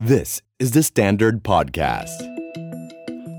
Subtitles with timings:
[0.00, 2.18] This is the Standard Podcast.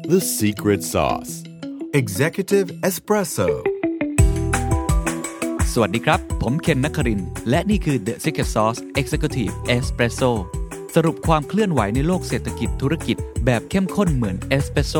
[0.10, 1.46] The Secret Sauce
[1.94, 3.48] Executive Espresso
[5.74, 10.32] สวัสดีครับ ผมเคนนักคริน และนี่คือ The Secret Sauce Executive Espresso
[10.96, 14.94] สรุปความเคลื่อนไหวในโลกเศรษฐกิจธุรกิจแบบเข้มข้นเหมือนเอสเปรสโซ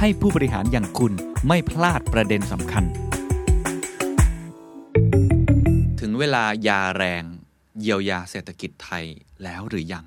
[0.00, 1.12] ให้ผู้บริหารอย่างคุณ
[1.46, 2.84] ไม่พลาดประเด็นสำคัญ
[6.00, 7.24] ถึงเวลายาแรง
[7.80, 9.04] เยียวยาเศรษฐกิจไทย
[9.44, 10.06] แล้วหรือยัง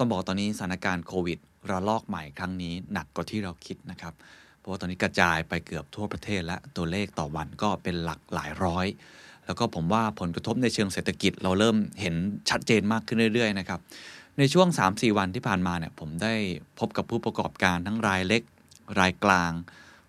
[0.00, 1.38] ต้องบอกตอนนี้สถานการณ์โควิด
[1.70, 4.14] ระลอกใหม่ครั้งนี้หนักกว่าที่เราคิดนะครับ
[4.58, 8.86] เพราะว่าตอนนี้กระจายไปเกือบทั่วประเทศและตัวเลขต่อวันก็เป็นหลักหลายร้อย
[9.46, 12.14] แล้วก็ผมว่าผลกระทบในเชิงเศรษฐกิจเราเริ่มเห็น
[12.50, 13.80] ชัดเจนมากขึ้นเรื่อย ๆ นะครับ
[14.38, 16.34] ในช่วง 3-4 วันที่ผ่านมาเนี่ยผมได้
[16.78, 18.42] พบกับผู้ประกอบการทั้งรายเล็ก
[19.00, 19.52] รายกลาง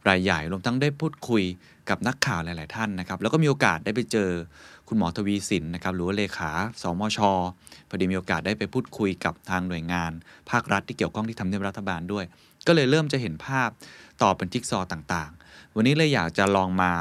[0.07, 1.43] รายใหญ่รวมทั้งได้พูดคุย
[1.89, 4.29] กับนักข่าวหลาย ๆ ท่านนะครับ แล้วก็มีโอกาสได้ไปเจอ
[4.93, 7.19] คุณหมอทวีสินนะครับหรือว่าเลขาสมช
[7.89, 10.11] พอดีมีโอกาสได้ไปพูดคุยกับทางหน่วยงาน
[10.49, 12.25] ภาครัฐที่เกี่ยวข้องที่ทำเนียบรัฐบาลด้วย
[12.67, 13.69] ก็เลยเริ่มจะเห็นภาพ
[14.21, 16.91] ต่อเป็นจิ๊กซอต่างๆ วันนี้เลยอยากจะลองมา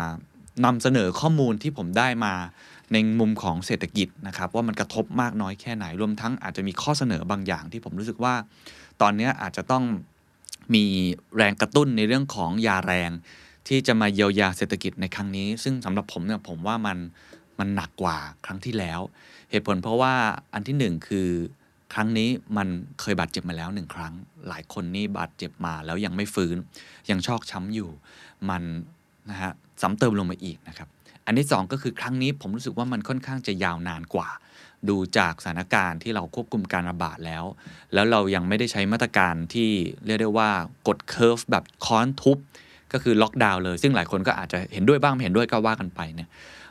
[0.64, 2.34] นำเสนอข้อมูลที่ผมได้มา
[2.92, 8.34] ในมุมของเศรษฐกิจนะครับว่ามันกระทบมากน้อยแค่ไหนรวมทั้งอาจจะมีข้อเสนอบางอย่างที่ผมรู้สึกว่า
[9.00, 9.84] ตอนนี้อาจจะต้อง
[10.74, 10.84] มี
[11.36, 13.10] แรงกระตุ้นในเรื่องของยาแรง
[13.68, 16.98] ที่จะมาเยียวยาเศรษฐกิจในครั้งนี้ ซึ่งสำหรับผมเนี่ยผมว่ามัน
[17.60, 19.00] มันหนักกว่าครั้งที่แล้ว
[19.50, 20.14] เหตุผลเพราะว่า
[20.54, 21.28] อันที่หนึ่งคือ
[21.94, 22.68] ครั้งนี้มัน
[23.00, 24.14] เคยบาดเจ็บมาแล้วหนึ่งครั้ง
[24.48, 26.56] หลายคนนี่บาดเจ็บมาแล้วยังไม่ฟื้น
[27.10, 27.90] ยังชอกช้ำอยู่
[28.50, 28.62] มัน
[29.30, 30.88] นะฮะซ้ำเติมลงมาอีกนะครับ
[31.26, 34.28] อันที่สองก็คือครั้งนี้ผมรู้สึกว่ามันค่อนข้างจะยาวนานกว่า
[34.88, 37.44] ดูจากสถานการณ์ที่เราควบคุมการระบาดแล้ว
[37.94, 39.70] แล้วเรายังไม่ได้ใช้มาตรการที่
[40.06, 40.50] เรียกได้ว่า
[40.88, 42.38] กดเคอร์ฟแบบค้อนทุบ
[42.92, 46.28] ก็คือล็อกดาวน์เลย ซึ่งหลายคนก็อาจจะเห็นด้วยบ้างไม่เห็นด้วยก็ว่ากันไปเนี่ย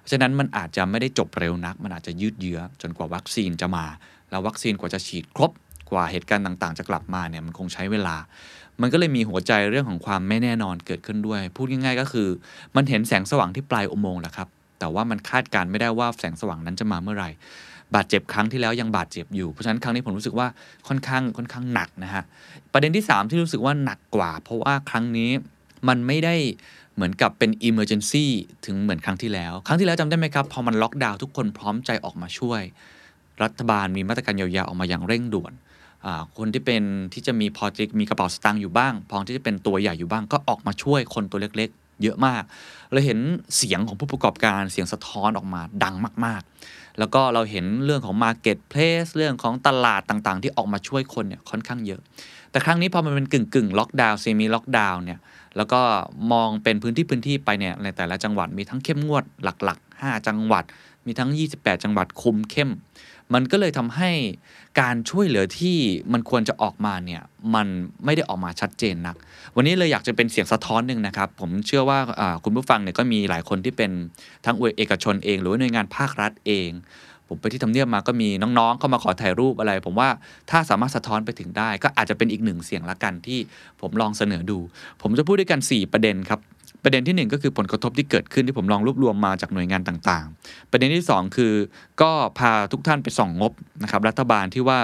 [0.09, 3.85] ราะฉะนั้นมันอาจจะไม่ได้จบเร็วนัก มันอาจจะยืดเยื้อจนกว่าวัคซีนจะมา
[4.29, 5.51] แล้ววัคซีนกว่าจะฉีดครบ
[5.91, 8.15] กว่าเหตุการณ์ต่าง ๆ จะกลับมาเนี่ยมันคงใช้เวลา
[8.81, 12.27] มันก็เลยมีหัวใจเรื่องของความไม่แน่นอนเกิดขึ้นด้วย พูดง่ายๆ ก็คือ
[12.75, 14.47] มันเห็นแสงสว่างที่ปลายอุโมงค์แหละครับ
[14.79, 17.29] แต่ว่ามันคาดการณ์ไม่ได้ว่าแสงสว่างนั้นจะมาเมื่อไหร่
[17.95, 20.47] บาดเจ็บครั้งที่แล้วยังบาดเจ็บอยู่ เพราะฉะนั้นครั้งนี้ผมรู้สึกว่า
[20.87, 22.23] ค่อนข้างค่อนข้างหนักนะฮะ
[22.73, 25.31] ประเด็นที่ 3 ที่รู้สึกว่าหนักกว่า เพราะว่าครั้งนี้
[25.87, 26.35] มันไม่ได้
[26.95, 28.25] เหมือนกับเป็น emergency
[28.65, 32.61] ถึงเหมือนครั้งที่แล้ว ครั้งที่แล้วจำได้ไหมครับ พอมันล็อกดาวน์ทุกคนพร้อมใจออกมาช่วย
[33.43, 35.53] รัฐบาลมีมาตรการเยียวยาออกมาอย่างเร่งด่วน
[36.37, 36.83] คนที่เป็น
[37.13, 41.71] ที่จะมีพอจะมีกระเป๋าสตางค์อยู่บ้าง พอที่จะเป็นตัวใหญ่อยู่บ้างก็ออกมาช่วยคนตัวเล็ก
[42.03, 42.43] เยอะมาก
[42.91, 43.19] เราเห็น
[43.57, 45.95] เสียงของผู้ประกอบการเสียงสะท้อนออกมาดัง
[46.25, 52.01] มาก ๆ แล้วก็เราเห็นเรื่องของ Marketplace เรื่องของตลาดต่างๆ ที่ออกมาช่วยคนเนี่ยค่อนข้างเยอะ
[52.51, 55.19] แต่ครั้งนี้พอมันเป็นกึ่งกึ่งล็อกดาวน์เซมิล็อกดาวน์เนี่ย
[55.57, 55.81] แล้วก็
[56.31, 60.63] มองเป็นพื้นที่พื้นที่ไปเนี่ยในแต่ละจังหวัดมีทั้งเข้มงวดหลัก ๆ5จังหวัด
[61.05, 62.71] มีทั้ง 28 จังหวัดคุมเข้ม
[63.33, 64.11] มันก็เลยทำให้
[64.81, 65.77] การช่วยเหลือที่
[66.13, 67.21] มันควรจะออกมาเนี่ย
[67.55, 67.67] มัน
[68.05, 69.15] ไม่ได้ออกมาชัดเจนนัก
[69.55, 71.99] วันนี้เลยอยากจะเป็นเสียงสะท้อนหนึ่งนะครับ ผมเชื่อว่า
[72.43, 73.91] คุณผู้ฟังเนี่ยก็มีหลายคนที่เป็น
[74.45, 76.69] ทั้งเอกชนเอง หรือว่าหน่วยงานภาครัฐเอง
[77.27, 80.09] ผมไปที่ทำเนียบมาก็มีน้องๆ เข้ามาขอถ่ายรูปอะไร ผมว่า
[80.49, 83.39] ถ้าสามารถสะท้อนไปถึงได้ ก็อาจจะเป็นอีกหนึ่งเสียงละกันที่
[83.81, 84.59] ผมลองเสนอดู
[85.01, 86.39] ผมจะพูดด้วยกัน 4 ประเด็นครับ
[86.83, 91.53] ประเด็นที่ 1 ก็คือผลกระทบที่เกิดขึ้นที่ผมลองรวบรวมมาจากหน่วยงานต่างๆ ประเด็นที่ 2 คือ
[92.01, 93.51] ก็พาทุกท่านไปส่องงบ
[93.83, 94.79] นะครับรัฐบาลที่ว่า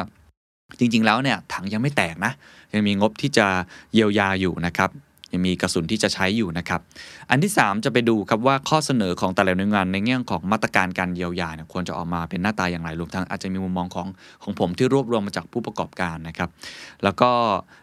[0.80, 2.32] จริงๆ แล้วเนี่ยถังยังไม่แตกนะ
[2.74, 3.48] ยังมีงบที่จะ
[3.94, 4.92] เยียวยาอยู่นะครับ
[5.34, 6.82] ยังมีกระสุนที่จะใช้อยู่นะครับ
[7.30, 14.08] อันที่ 3 จะไปดูครับว่าข้อเสนอของแต่ละหน่วยงานในแง่ของมาตรการการเยียวยาเนี่ยควรจะออกมาเป็นหน้าตาอย่างไรรวมทั้งอาจจะมีมุมมองของ
[14.44, 16.50] ของผมที่รวบรวมมาจากผู้ประกอบการนะครับ
[17.04, 17.30] แล้วก็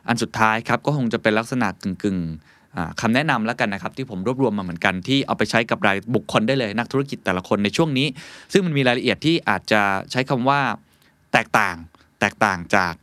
[0.09, 2.52] อันสุดท้ายครับก็คงจะเป็นลักษณะกึ่งๆ
[3.01, 8.07] คำแนะนำแล้วกันนะครับที่ผมรวบรวมมาเหมือนกันที่เอาไปใช้กับรายบุคคลได้เลยนักธุรกิจแต่ละคนในช่วงนี้
[8.53, 10.61] ซึ่งมันมีรายละเอียดที่อาจจะใช้คำว่า
[11.33, 11.77] แตกต่าง
[12.21, 12.95] แตกต่างจาก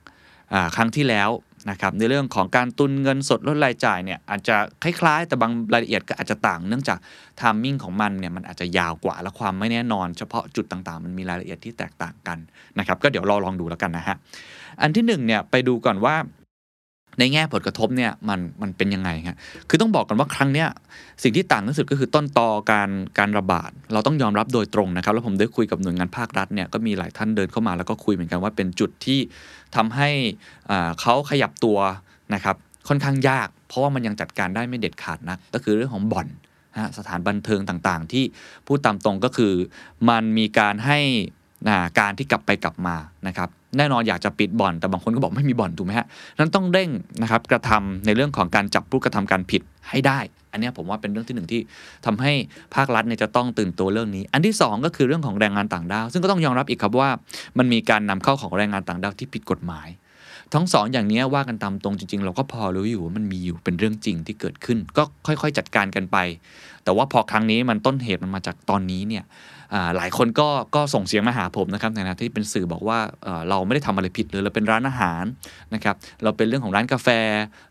[0.75, 1.29] ครั้งที่แล้ว
[1.71, 6.97] นะครับในเรื่องของการตุนเงินสดลดรายจ่ายเนี่ยอาจจะคล้ายๆ แต่บางรายละเอียดก็อาจจะต่างเนื่องจาก
[7.39, 12.37] ทามมิ่งของมันเนี่ยมันอาจจะยาวกว่าและความไม่แน่นอน เฉพาะจุดต่างๆ มันมีรายละเอียดที่แตกต่างกัน
[12.79, 14.15] นะครับก็เดี๋ยวเราลองดูแล้วกันนะฮะ
[14.81, 16.15] อันที่1เนี่ยไปดูก่อนว่า
[17.19, 19.35] ในแง่ผลกระทบเนี่ยมันมันเป็นยังไงครับ
[19.69, 20.67] คือต้องบอกกันว่าครั้งเนี้ย
[21.23, 22.89] สิ่งที่ต่างที่สุดก็คือต้นตอการ
[23.19, 29.19] การระบาด เราต้องยอมรับโดยตรงนะครับ แล้วผมได้คุยกับหน่วยงานภาครัฐเนี่ยก็มีหลายท่านเดินเข้ามาแล้วก็คุยเหมือนกันว่าเป็นจุดที่
[29.75, 30.09] ทำให้
[31.01, 31.77] เขาขยับตัว
[32.33, 32.55] นะครับ
[32.87, 36.27] ค่อนข้างยาก เพราะว่ามันยังจัดการได้ไม่เด็ดขาดนักก็คือเรื่องของบ่อน
[36.73, 38.23] นะสถานบันเทิงต่างๆ ที่
[38.67, 39.53] พูดตามตรงก็คือ
[40.09, 40.99] มันมีการให้
[41.99, 42.95] การที่กลับไปกลับมา
[43.27, 46.07] นะครับ แน่นอนอยากจะปิดบ่อน แต่บางคนก็บอกไม่มีบ่อนถูกไหมฮะ
[46.39, 46.89] นั้นต้องเร่ง
[47.21, 50.19] นะครับกระทำในเรื่องของการจับผู้กระทำการผิดให้ได้
[50.51, 51.61] อันนี้ผมว่าเป็นเรื่องที่หนึ่งที่
[52.05, 52.31] ทำให้
[52.75, 57.09] ภาครัฐเนี่ยจะต้องตื่นตัวเรื่องนี้ อันที่ 2 ก็คือเรื่องของแรงงานต่างด้าวซึ่งก็ต้องยอมรับอีกครับว่า
[57.57, 59.87] มันมีการนำเข้าของแรงงานต่างด้าวที่ผิดกฎหมาย
[60.53, 66.17] ทั้งสองอย่างนี้ว่ากันตามตรงจริง ๆ เราก็พอรู้อยู่ว่ามันมีอยู่เป็นเรื่องจริงที่เกิดขึ้น ก็ค่อยๆ จัดการกันไป
[66.83, 69.23] แต่ว่าพอครั้งนี้มันต้นเหตุมันมาจากตอนนี้เนี่ย
[69.97, 72.99] หลายคนก็ก็ส่งเสียงมาหาผมนะครับในฐานะที่เป็นสื่อบอกว่า
[73.49, 75.23] เราไม่ได้ทำอะไรผิดเลยเราเป็นร้านอาหาร
[75.73, 77.07] นะครับเราเป็นเรื่องของร้านกาแฟ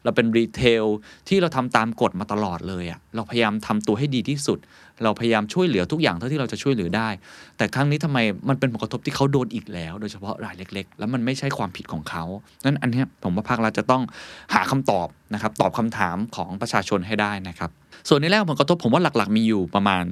[0.04, 0.84] เราเป็นรีเทล
[1.28, 4.58] ที่เราทำตามกฎมาตลอดเลยอะ่ะเราพยายามทำตัวให้ดีที่สุด
[5.02, 7.08] เราพยายามช่วยเหลือทุกอย่างเท่าที่เราจะช่วยเหลือได้
[7.56, 8.18] แต่ครั้งนี้ทำไม
[8.48, 12.24] มันเป็นผลกระทบที่เขาโดนอีกแล้ว โดยเฉพาะรายเล็ก ๆ แล้วมันไม่ใช่ความผิดของเขา
[12.64, 14.02] นั้นอันนี้ผมว่าภาครัฐจะต้อง
[14.54, 17.70] หาคำตอบนะครับตอบคำถามของประชาชนให้ได้นะครับ
[18.08, 20.02] ส่วนในแรกผลกระทบผมว่าหลักๆ มีอยู่ประมาณ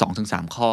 [0.00, 0.70] สองถึงสามข้อ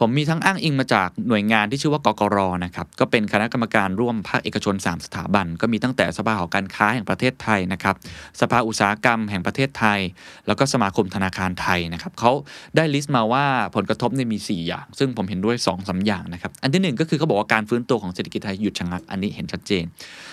[0.00, 7.96] ผมมีทั้งอ้างอิงมาจากหน่วยงานที่ชื่อว่ากกรนะครับก็เป็นคณะกรรมการร่วมภาคเอกชน 3 สถาบัน ก็มีตั้งแต่สภาหอการค้าแห่งประเทศไทยนะครับ
[8.40, 10.00] สภาอุตสาหกรรมแห่งประเทศไทย
[10.46, 12.32] แล้วก็สมาคมธนาคารไทยนะครับเขา
[12.76, 13.44] ได้ลิสต์มาว่า
[13.76, 19.84] ผลกระทบเนี่ยมี 4 อย่าง ซึ่งผมเห็นด้วย2อสอย่างนะครับ อันที่ 1 ก็คือเขาบอกว่าการฟื้นตัวของเศรษฐกิจไทยหยุดชะงัก อันนี้เห็นชัดเจน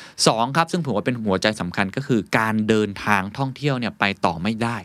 [0.03, 4.77] 2 ครับ ซึ่งผมว่าเป็นหัวใจสำคัญก็คือการเดินทางท่องเที่ยวเนี่ยไปต่อไม่ได้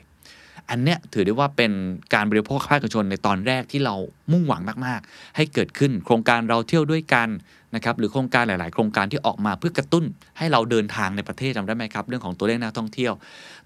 [0.70, 1.72] อันเนี้ยถือได้ว่าเป็น
[2.14, 3.94] การบริโภคภาคเอกชนในตอนแรกที่เรา
[4.32, 7.28] มุ่งหวังมาก ๆ ให้เกิดขึ้นโครงการเราเที่ยวด้วยกัน
[7.74, 10.04] นะครับหรือโครงการหลาย ๆ โครงการที่ออกมาเพื่อกระตุ้น
[10.38, 13.12] ให้เราเดินทางในประเทศจำได้ไหมครับ เรื่องของตัวเลขนักท่องเที่ยว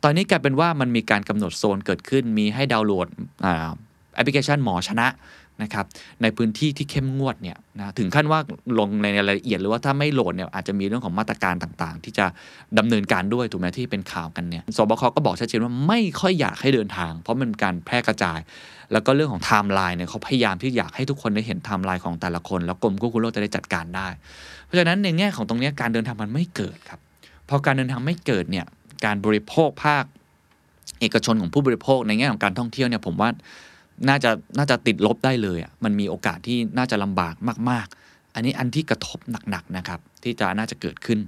[0.02, 3.08] ตอนนี้กลายเป็นว่ามันมีการกำหนดโซนเกิดขึ้น มีให้ดาวน์โหลด
[4.14, 5.08] แอปพลิเคชันหมอชนะ
[5.62, 5.86] นะครับ
[6.22, 8.40] ในพื้นที่ที่เข้มงวดเนี่ยนะถึงขั้นว่า
[8.78, 12.26] ลงในรายละเอียดหรือว่าถ้าไม่โหลดเนี่ยอาจจะมีเรื่องของมาตรการต่างๆ ที่จะ
[12.78, 18.38] ดำเนินการด้วยถูกไหมที่เป็นข่าวกันเนี่ยสบคก็บอกชัดเจนว่าไม่ค่อยอยากให้เดินทาง เพราะมันเป็นการแพร่กระจาย
[18.92, 24.08] แล้วก็เรื่องของไทม์ไลน์เนี่ยเขาพยายามที่อยากให้ทุกคนได้เห็นไทม์ไลน์ของแต่ละคน แล้วกรมควบคุมโรคจะได้จัดการได้
[24.64, 27.00] เพราะฉะนั้นในแง่ของตรงนี้การเดินทางมันไม่เกิดครับ
[27.48, 28.66] พอการเดินทางไม่เกิดเนี่ย
[29.04, 30.04] การบริโภคภาค
[31.00, 33.28] เอกชนของผู้บริโภคในแง่ของการท่องเที่ยวเนี่ยผมว่า
[34.08, 37.34] น่าจะน่าจะติดลบได้เลยอะมันมีโอกาสที่น่าจะลำบาก
[37.70, 39.18] มาก ๆ อันนี้อันที่กระทบ
[39.50, 41.18] หนักๆนะครับ ที่จะน่าจะเกิดขึ้น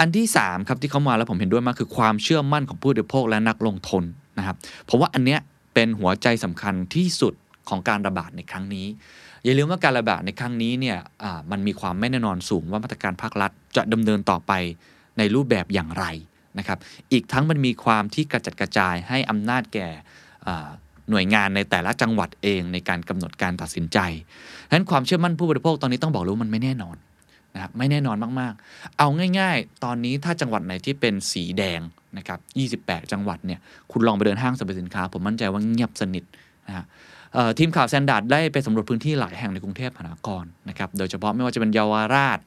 [0.00, 4.04] อันที่ 3 ครับที่เอามาแล้วผมเห็นด้วยมากคือความเชื่อมั่นของผู้บริโภคและนักลงทุน
[4.38, 4.56] นะครับ
[4.88, 5.40] ผมว่าอันเนี้ย
[5.74, 7.34] เป็นหัวใจสำคัญที่สุด
[7.68, 8.86] ของการระบาดในครั้งนี้
[9.44, 10.98] อย่าลืมว่าการระบาดในครั้งนี้เนี่ย
[11.50, 14.52] มันมีความไม่แน่นอนสูงว่ามาตรการภาครัฐจะดำเนินต่อไป
[15.18, 16.04] ในรูปแบบอย่างไร
[16.58, 16.78] นะครับ
[17.12, 19.88] อีกทั้งมันมีความที่กระจัดกระจายให้อำนาจแก่
[21.10, 23.98] หน่วยงานในแต่ละจังหวัดเองในการกำหนดการตัดสินใจ
[24.68, 26.96] ฉะนั้นความเชื่อมั่นผู้บริโภคตอนนี้ต้องบอกรู้มันไม่แน่นอน
[27.54, 29.08] นะครับไม่แน่นอนมากๆ เอา
[29.38, 31.80] ง่าย ๆ ตอนนี้ถ้าจังหวัดไหนที่เป็นสีแดง
[32.18, 32.38] นะครับ
[32.86, 33.60] 28 จังหวัดเนี่ย
[33.92, 36.24] คุณลองไปเดินห้างสรรพสินค้า ผมมั่นใจว่าเงียบสนิท
[36.68, 36.86] นะฮะ
[37.58, 42.38] ทีมข่าวแซนด์ดได้ไปสำรวจพื้นที่หลายแห่งในกรุงเทพมหานครนะครับ โดยเฉพาะไม่ว่าจะเป็นเยาวราช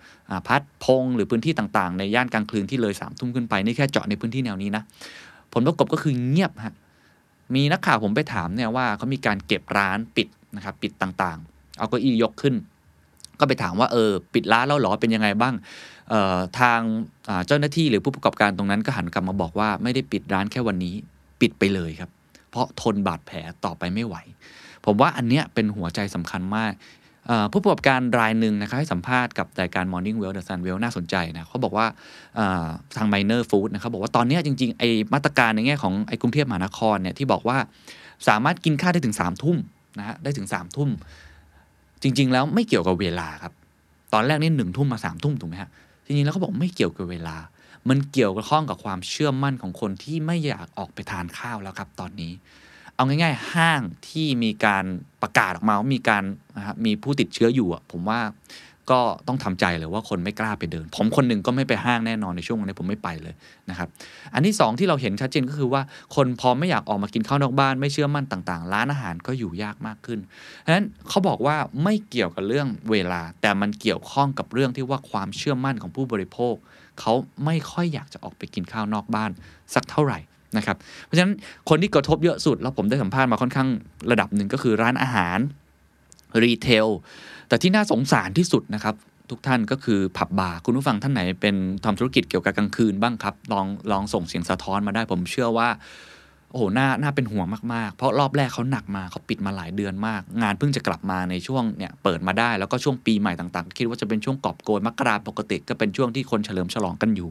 [0.47, 4.83] พัดพง หรือพื้นที่ต่างๆ ในย่านกลางคืนที่เลยสามทุ่มขึ้นไป นี่แค่เจาะในพื้นที่แนวนี้นะ
[5.53, 6.73] ผลประกอบก็คือเงียบฮะ
[7.55, 12.55] มีนักข่าวผมไปถามเนี่ยว่าเขามีการเก็บร้านปิดนะครับปิดต่างๆ เอาก็อียกขึ้น
[13.39, 15.53] ก็ไปถามว่าเออปิดร้านแล้วหรอเป็นยังไงบ้าง
[16.59, 16.79] ทาง
[17.47, 20.95] เจ้าหน้าที่หรือผู้ประกอบการตรงนั้นก็หันกลับมาบอกว่าไม่ได้ปิดร้านแค่วันนี้
[21.41, 22.09] ปิดไปเลยครับ
[22.51, 24.15] เพราะทนบาดแผลต่อไปไม่ไหว
[24.85, 26.71] ผมว่าอันเนี้ยเป็นหัวใจสำคัญมาก
[27.51, 31.85] ผู้ประกอบการรายหนึ่งนะครับให้สัมภาษณ์กับรายการ Morning Well The Sun Well น่าสนใจนะเขาบอกว่า
[32.97, 34.83] ทาง Miner Food นะครับบอกว่าตอนนี้จริงๆไอ
[35.13, 37.57] มาตรการในแง่ของไอกรุงเทพมหานครเนี่ยที่บอกว่า
[38.27, 39.57] สามารถกินข้าวได้ถึง3ามทุ่ม
[39.99, 40.89] นะฮะได้ถึง3ามทุ่ม
[42.01, 43.53] จริง ๆ แล้วไม่เกี่ยวกับเวลาครับ
[44.13, 45.69] ตอนแรกนี่หนึ่งทุ่มมาสามทุ่มถูกไหมฮะ
[46.05, 47.35] จริงๆแล้วเขาบอกไม่เกี่ยวกับเวลา
[47.89, 52.31] มันเกี่ยวกับข้องกับความเชื่อมั่นของคนที่ไม่อยากออกไปทานข้าวแล้วครับ ตอนนี้
[52.99, 54.85] เอาง่าย ๆ ห้างที่มีการ
[55.21, 56.23] ประกาศออกมาว่ามีการ
[56.57, 58.19] นะครับมีผู้ติดเชื้ออยู่อะผมว่า
[58.91, 63.35] ก็ต้องทำใจเลยว่าคนไม่กล้าไปเดิน ผมคนหนึ่งก็ไม่ไปห้างแน่นอนในช่วงนี้ผมไม่ไปเลย
[63.69, 63.87] นะครับ
[64.33, 65.81] อันที่ 2 ที่เราเห็นชัดเจนก็คือว่า
[66.15, 70.19] คนพอไม่อยากออกมากินข้าวนอกบ้าน ไม่เชื่อมั่นต่างๆ ร้านอาหารก็อยู่ยากมากขึ้น
[70.61, 76.56] เพราะฉะนั้นเขาบอกว่าไม่เกี่ยวกับเรื่องเวลา แต่มันเกี่ยวข้องกับเรื่องที่ว่าความเชื่อมั่นของผู้บริโภค
[76.99, 77.13] เขา
[77.45, 79.31] ไม่ค่อยอยากจะออกไปกินข้าวนอกบ้าน
[79.73, 80.19] สักเท่าไหร่
[80.57, 81.33] นะครับ เพราะฉะนั้น
[81.69, 83.69] คนที่กระทบเยอะสุด แล้วผมได้สัมภาษณ์มาค่อนข้าง
[84.11, 85.37] ระดับหนึ่งก็คือร้านอาหาร
[86.44, 86.87] รีเทล
[87.47, 88.95] แต่ที่น่าสงสารที่สุดนะครับ
[89.29, 95.69] ทุกท่านก็คือผับบาร์คุณผู้ฟังท่านไหนเป็นทำธุรกิจเกี่ยวกับกลางคืนบ้างครับ ลองลองส่งเสียงสะท้อนมาได้ผมเชื่อว่า
[96.51, 107.29] โอ้โหน่าน่าเป็นห่วงมาก ๆ เพราะรอบแรกเขาหนักมาเขาปิดมาหลายเดือนมาก งานเพิ่งจะกลับมาในช่วงเนี่ยเปิดมาได้แล้วก็ช่วงปีใหม่ต่างๆ คิดว่าจะเป็นช่วงกอบโกยมกราปกติก็เป็นช่วงที่คนเฉลิมฉลองกันอยู่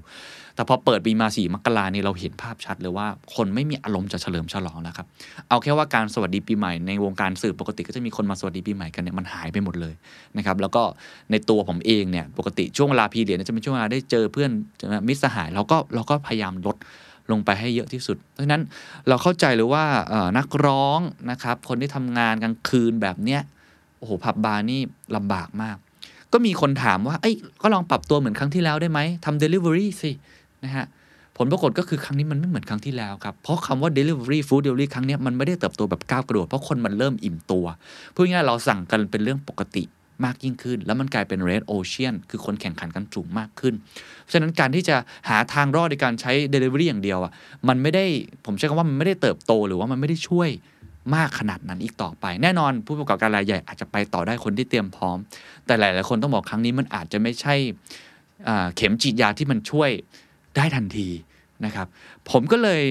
[0.54, 5.06] แต่พอเปิดปีมาสี่มกรานี่เราเห็นภาพชัดเลยว่า คนไม่มีอารมณ์จะเฉลิมฉลองแล้วครับ
[5.48, 9.94] เอาแค่ว่าการสวัสดีปีใหม่ในวงการสื่อปกติก็จะมีคนมาสวัสดีปีใหม่กันเนี่ยมันหายไปหมดเลย
[10.36, 10.82] นะครับแล้วก็
[11.30, 14.50] ในตัวผมเองเนี่ยปกติช่วงเวลาพีเดียจะเป็นช่วงเวลาได้เจอเพื่อน
[15.08, 16.76] มิตรสหายเราก็เราก็พยายามลด
[17.32, 18.62] ลงไปให้เยอะที่สุด เพราะฉะนั้น
[19.08, 19.84] เราเข้าใจหรือว่า
[20.38, 23.40] นักร้องนะครับ คนที่ทำงานกลางคืนแบบเนี้ย
[23.98, 24.80] โอ้โหผับบาร์นี่
[25.16, 25.76] ลำบากมาก
[26.32, 30.10] ก็มีคนถามว่าเอ้ยก็ลองปรับตัวเหมือนครั้งที่แล้วได้ไหมทำ delivery สิ
[30.64, 30.86] นะฮะ
[31.36, 37.66] ผลปรากฏก็คือครั้งนี้มันไม่เหมือนครั้งที่แล้วครับ เพราะคำว่า delivery food delivery ครั้งนี้มันไม่ได้เติบโตแบบก้าวกระโดด เพราะคนมันเริ่มอิ่มตัว
[38.14, 39.84] พูดง่ายเราสั่งกันเป็นเรื่องปกติ
[40.24, 43.74] มากยิ่งขึ้น แล้วมันกลายเป็น red ocean คือคนแข่งขันกันสูงมากขึ้น
[44.20, 44.96] เพราะฉะนั้นการที่จะ
[45.28, 47.32] หาทางรอดในการใช้ delivery อย่างเดียวอะ
[47.68, 48.04] มันไม่ได้
[48.46, 50.48] ผมใช้คำว่ามันไม่ได้เติบโตหรือว่ามันไม่ได้ช่วย
[51.14, 55.18] มากขนาดนั้นอีกต่อไป แน่นอนผู้ประกอบการรายใหญ่อาจจะไปต่อได้คนที่เตรียมพร้อม
[55.66, 57.54] แต่หลาย ๆ คนต้องบอกครั้งนี้มันอาจจะไม่ใช่
[58.76, 59.90] เข็มฉีดยาที่มันช่วย
[60.56, 61.08] ได้ทันที
[61.64, 61.86] นะครับ
[62.30, 62.82] ผมก็เลย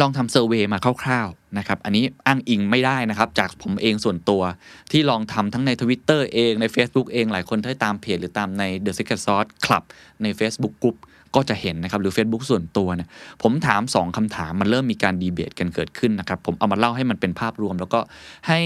[0.00, 4.42] ลองทำเซอร์เวยมาคร่าวๆนะครับอันนี้อ้างอิงไม่ได้นะครับ จากผมเองส่วนตัว
[4.92, 9.84] ที่ลองทำทั้งใน Twitter เองใน Facebook เอง หลายคนที่ตามเพจหรือตามใน The Secret Sauce Club
[10.22, 10.98] ใน Facebook Group
[11.34, 13.08] ก็จะเห็นนะครับหรือ Facebook ส่วนตัวเนี่ย
[13.42, 18.00] ผมถาม 2คำถามมันเริ่มมีการดีเบตกันเกิดขึ้นนะครับ ผมเอามาเล่าให้มันเป็นภาพรวม แล้วก็
[18.48, 18.60] ให้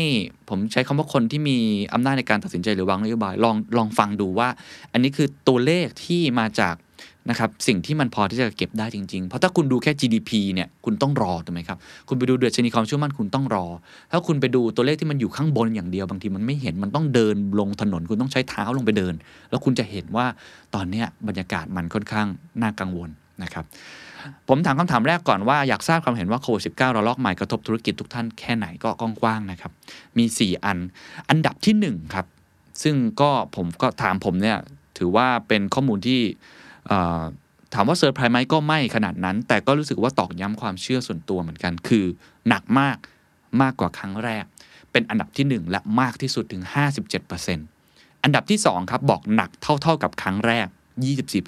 [0.48, 1.58] ผมใช้คำว่าคนที่มี
[1.92, 4.48] อำนาจในการตัดสินใจหรือวางนโยบายลองลองฟังดูว่า
[4.92, 6.74] อันนี้คือตัวเลขที่มาจาก
[7.28, 13.66] นะครับสิ่งที่มันพอที่จะเก็บได้จริง ๆ เพราะถ้าคุณดูแค่ GDP เนี่ยคุณต้องรอถูกไหมครับ คุณไปดูเดือดชนีความเชื่อมั่นคุณต้องรอ
[14.10, 19.14] ถ้าคุณไปดูตัวเลขที่มันอยู่ข้างบนอย่างเดียวบางทีมันไม่เห็นมันต้องเดินลงถนน คุณต้องใช้เท้าลงไปเดิน
[19.50, 20.26] แล้วคุณจะเห็นว่า
[20.74, 22.26] ตอนนี้บรรยากาศมันค่อนข้าง
[22.62, 23.10] น่ากังวล
[23.42, 23.64] นะครับ
[24.48, 29.72] ผมถามคำถามแรกก่อนว่าอยากทราบความเห็นว่าโควิดสิระลอกใหม่กระทบธุรกิจทุกท่านแค่ไหนก็กว้างๆนะครับ
[30.18, 30.78] มี 4 อัน
[31.28, 32.26] อันดับที่1ครับ
[32.82, 34.58] ซึ่งก็ผมก็ถามผมเนี่ย
[34.98, 36.20] ถือว่าเป็นข้อมูลที่
[37.74, 42.06] ถามว่าเซอร์ไพรส์ไหมก็ไม่ขนาดนั้น แต่ก็รู้สึกว่าตอกย้ำความเชื่อส่วนตัวเหมือนกัน คือ
[42.48, 42.96] หนักมาก
[43.62, 44.44] มากกว่าครั้งแรก
[44.92, 46.62] เป็นอันดับที่ 1 และมากที่สุดถึง
[47.42, 50.66] 57%อันดับที่ 2 ครับบอกหนักเท่า ๆกับครั้งแรก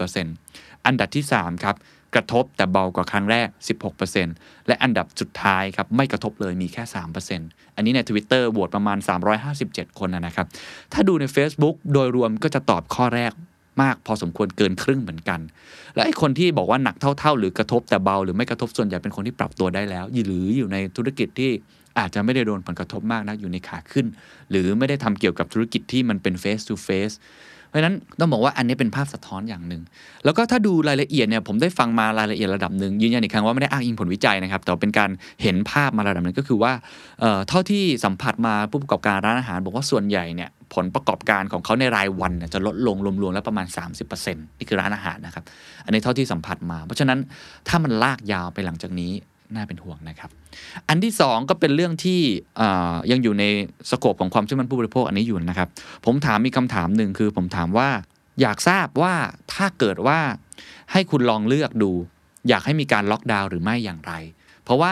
[0.03, 1.77] 24%อันดับที่ 3 ครับ
[2.15, 3.49] กระทบแต่เบากว่าครั้งแรก
[4.09, 6.83] 16%และอันดับสุดท้ายครับ ไม่กระทบเลยมีแค่
[7.31, 8.99] 3%อันนี้ใน Twitter โหวตประมาณ
[9.49, 10.47] 357 คนนะครับ
[10.93, 13.33] ถ้าดูใน Facebook โดยรวมก็จะตอบข้อแรก
[13.81, 15.41] มากพอสมควรเกินครึ่งเหมือนกัน
[15.95, 21.51] และไอ้คนที่บอกว่าหนักเท่า ๆ หรือกระทบแต่เบาหรือไม่กระทบส่วนใหญ่เป็นคนที่ปรับตัวได้แล้วหรืออยู่ในธุรกิจที่
[21.99, 24.07] อาจจะไม่ได้โดนผลกระทบมากนักอยู่ในขาขึ้น
[24.51, 27.17] หรือไม่ได้ทำเกี่ยวกับธุรกิจที่มันเป็น face to face
[27.69, 29.83] เพราะนั้นต้องบอกว่าอันนี้เป็นภาพสะท้อนอย่างหนึ่ง
[30.25, 35.11] แล้วก็ถ้าดูรายละเอียดเนี่ยผมได้ฟังมารายละเอียดระดับหนึ่งยืนยันอีกครั้งว่าไม่ได้อ้างอิงผลวิจัยนะครับ แต่เป็นการ
[35.43, 36.73] เห็นภาพมาระดับหนึ่งก็คือว่า
[37.49, 43.67] เท่าที่สัมผัสมาผู้ประกอบการร้านอาหาร บอกว่าส่วนใหญ่เนี่ย ผลประกอบการของเขาในรายวันจะลดลงรวมๆแล้วประมาณ
[44.03, 45.45] 30%นี่คือร้านอาหารนะครับ
[45.85, 47.19] อันนี้เท่าที่สัมผัสมา เพราะฉะนั้น
[47.69, 49.13] ถ้ามันลากยาวไปหลังจากนี้
[49.55, 50.31] น่าเป็นห่วงนะครับ
[50.89, 52.21] อันที่ 2 ก็เป็นเรื่องที่
[53.11, 53.45] ยังอยู่ใน
[53.91, 55.69] สโคปของความเชื่อมั่นผู้บริโภคอันนี้อยู่นะครับ
[56.07, 57.89] ผมถามมีคำถามหนึ่งคือผมถามว่า
[58.41, 59.15] อยากทราบว่า
[59.55, 60.19] ถ้าเกิดว่า
[60.93, 61.93] ให้คุณลองเลือกดู
[62.49, 64.13] อยากให้มีการล็อกดาวน์หรือไม่อย่างไร
[64.73, 64.91] ราะว่า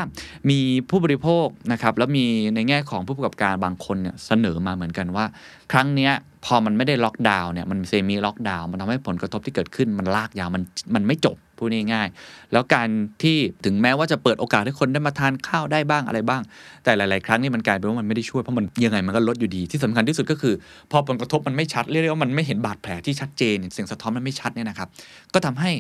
[0.50, 0.58] มี
[0.90, 5.25] ผู้บริโภคนะครับแล้วมีในแง่ของผู้ประกอบการบางคนเนี่ยเสนอมาเหมือนกันว่า
[5.72, 6.10] ครั้งนี้
[6.44, 10.62] พอมันไม่ได้ล็อกดาวน์เนี่ยมัน semi-lockdown มันทำให้ผลกระทบที่เกิดขึ้นมันลากยาวมัน
[10.94, 12.88] มันไม่จบ พูดง่ายๆแล้วการ
[13.23, 16.43] ที่ถึงแม้ว่าจะเปิดโอกาสให้คนได้มาทานข้าวได้บ้างอะไรบ้าง
[16.85, 20.55] แต่หลาย ๆ ครั้งนี่มันกลายเป็นว่ามันไม่ได้ช่วยเพราะมันยังไงมันก็ลดอยู่ดีที่สำคัญที่สุดก็คือ
[20.90, 24.88] พอผลกระทบมันไม่ชัดเรียกว่ามันไม่เห็นบาดแผลที่ชัดเจนเสียงสะท้อนมันไม่ชัดเนี่ยนะครับ
[25.35, 25.71] ก็ทำให้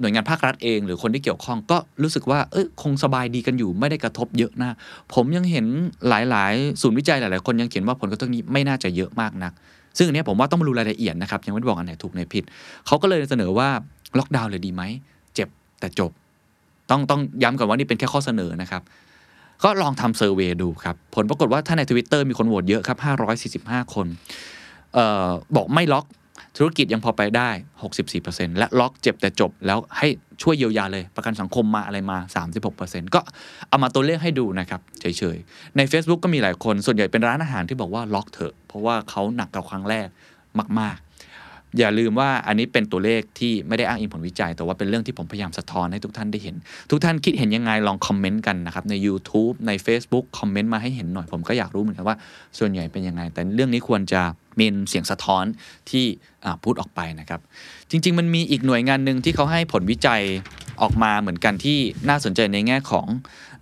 [0.00, 4.76] หน่วยงานภาครัฐเอง หรือคนที่เกี่ยวข้องก็รู้สึกว่าเออคงสบายดีกันอยู่ไม่ได้กระทบเยอะนะ
[5.14, 5.66] ผมยังเห็น
[6.08, 9.52] หลาย ๆ ศูนย์วิจัยหลาย ๆ คนยังเขียนว่าผลกระทบนี้ไม่น่าจะเยอะมากนัก
[9.98, 12.44] ซึ่งอันนี้ผมว่าต้องมาดูรายละเอียดนะครับ ยังไม่ได้บอกอันไหนถูกไหนผิด
[12.86, 13.68] เขาก็เลยเสนอว่า
[14.18, 14.82] ล็อกดาวน์เลยดีไหม
[15.34, 15.48] เจ็บ
[15.80, 16.10] แต่จบ
[16.90, 18.82] ต้องต้องย้ำก่อนว่านี่เป็นแค่ข้อเสนอนะครับ
[19.64, 22.98] ก็ลองทำเซอร์เวยดูครับ ผลปรากฏว่าถ้าใน Twitter มีคนโหวตเยอะครับ
[23.70, 24.06] 545 คน
[24.94, 26.06] เอ่อบอกไม่ล็อก
[26.58, 27.50] ธุรกิจยังพอไปได้
[28.04, 30.08] 64%และล็อกเจ็บแต่จบ แล้วให้
[30.42, 32.18] ช่วยเยียวยาเลย ประกันสังคมมาอะไรมา
[32.66, 33.20] 36%ก็
[33.68, 40.08] เอามาตัวเลขให้ดูนะครับ เฉยๆ ใน Facebook ก็มีหลายคน ส่วนใหญ่เป็นร้านอาหารที่บอกว่าล็อกเถอะ เพราะว่าเขาหนักกับครั้งแรก
[40.80, 40.98] มาก
[41.78, 46.56] อย่าลืมว่าอันนี้เป็นตัวเลขที่ไม่ได้อ้างอิงผลวิจัย แต่ว่าเป็นเรื่องที่ผมพยายามสะท้อนให้ทุกท่านได้เห็น
[46.90, 52.16] ทุกท่านคิดเห็นยังไงลองคอมเมนต์กันนะครับใน YouTube ใน Facebook คอมเมนต์มาให้เห็นหน่อยผมก็อยากรู้เหมือนกันว่า
[52.58, 54.22] ส่วนใหญ่เป็นยังไง แต่เรื่องนี้ควรจะ
[54.58, 55.44] มีเสียงสะท้อน
[55.90, 56.04] ที่
[56.64, 57.40] พูดออกไปนะครับ
[57.90, 60.22] จริง ๆ มันมีอีกหน่วยงานหนึ่งที่เขาให้ผลวิจัย
[60.82, 61.78] ออกมาเหมือนกันที่
[62.08, 63.06] น่าสนใจในแง่ของ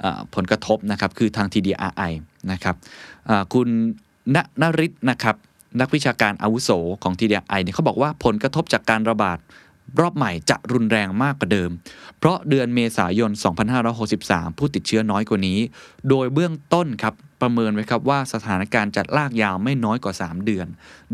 [0.04, 2.12] อผลกระทบนะครับคือทาง TDRI
[2.52, 2.76] นะครับ
[3.54, 3.68] คุณ
[4.34, 5.36] ณนริศนะครับ
[5.80, 6.70] นักวิชาการอาวุโส
[7.02, 9.38] ของ TDI เนี่ยเขาบอกว่าผลกระทบจากการระบาด
[10.00, 11.70] รอบใหม่จะรุนแรงมากกว่าเดิม
[12.18, 13.30] เพราะเดือนเมษายน
[13.94, 15.58] 2563 ผู้ติดเชื้อน้อยกว่านี้
[16.08, 20.66] โดยเบื้องต้นครับประเมินไว้ครับว่าสถานการณ์จะลากยาวไม่น้อยกว่า 3 เดือน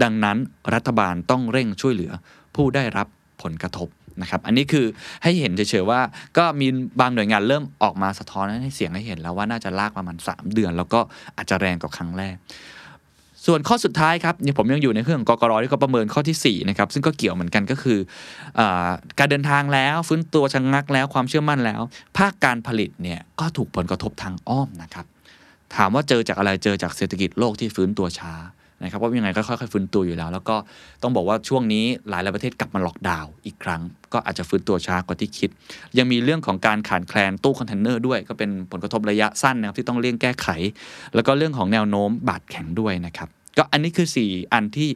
[0.02, 0.36] ดังนั้น
[0.74, 2.12] รัฐบาลต้องเร่งช่วยเหลือ
[2.54, 3.06] ผู้ได้รับ
[3.42, 3.88] ผลกระทบ
[4.22, 4.86] นะครับ อันนี้คือ
[5.22, 6.00] ให้เห็นเฉยๆว่า
[6.38, 6.66] ก็มี
[7.00, 11.00] บางหน่วยงานเริ่มออกมาสะท้อนให้เสียงให้เห็นแล้วว่าน่าจะลากประมาณ 3 เดือน แล้วก็
[11.36, 12.36] อาจจะแรงกว่าครั้งแรก
[13.46, 17.98] ส่วนข้อสุดท้ายครับเนี่ยผมยังอยู่ในเรื่องของกกรที่เขาประเมินข้อที่4นะครับซึ่งก็เกี่ยวเหมือนกันก็คือ
[18.58, 18.60] อ
[19.18, 21.80] การเดินทางแล้วฟื้นตัวชะงงักแล้วความเชื่อมั่นแล้ว
[22.16, 25.06] ภาคการผลิตเนี่ยก็ถูกผลกระทบทางอ้อมนะครับ
[25.74, 28.32] ถามว่าเจอจากอะไรเจอจากเศรษฐกิจโลกที่ฟื้นตัวช้า
[28.82, 30.56] นะครับว่ายังไงก็ค่อยๆฟื้นตัวอยู่แล้ว แล้วก็
[31.02, 33.82] ต้องบอกว่าช่วงนี้หลายหลายประเทศกลับมาล็อกดาวน์อีกครั้ง
[34.12, 35.50] ก็อาจจะฟื้นตัวช้ากว่าที่คิด
[35.98, 40.48] ยังมีเรื่องของการขาดแคลนตู้คอนเทนเนอร์ด้วย ก็เป็นผลกระทบระยะสั้นนะครับที่ต้องเลี่ยงแก้ไข
[41.14, 44.88] แล้วก็เรื่องของแนวโน้มบาทแข็งด้วยนะครับก็อันนี้คือ 4 อันที่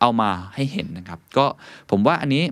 [0.00, 1.46] เอามาให้เห็นนะครับ ก็
[1.90, 2.44] ผมว่าอันนี้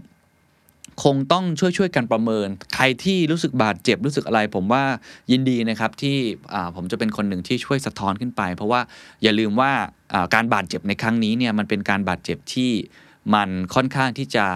[1.04, 4.84] คงต้องช่วยช่วยกันประเมิน ใครที่รู้สึกบาดเจ็บรู้สึกอะไร ผมว่า
[5.30, 6.16] ยินดีนะครับที่
[6.76, 8.80] ผมจะเป็นคนหนึ่งที่ช่วยสะท้อนขึ้นไป เพราะว่า
[9.22, 9.72] อย่าลืมว่า
[10.34, 12.70] การบาดเจ็บในครั้งนี้เนี่ยมันเป็นการบาดเจ็บที่
[13.34, 14.46] มันค่อนข้างที่จะ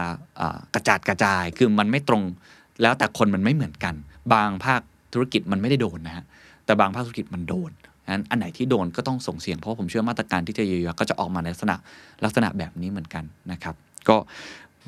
[0.75, 2.23] กระจัดกระจาย คือมันไม่ตรง
[2.83, 3.95] แล้วแต่คนมันไม่เหมือนกัน
[4.35, 4.81] บางภาค
[5.13, 6.25] ธุรกิจมันไม่ได้โดนนะฮะ
[6.65, 7.71] แต่บางภาคธุรกิจมันโดน
[8.13, 11.77] นั้นอันไหนที่โดนก็ต้องส่งเสียง เพราะผมเชื่อมาตรการที่จะเยียวยาก็จะออกมาในลักษณะ
[12.25, 13.75] ลักษณะแบบนี้เหมือนกันนะครับ
[14.09, 14.17] ก็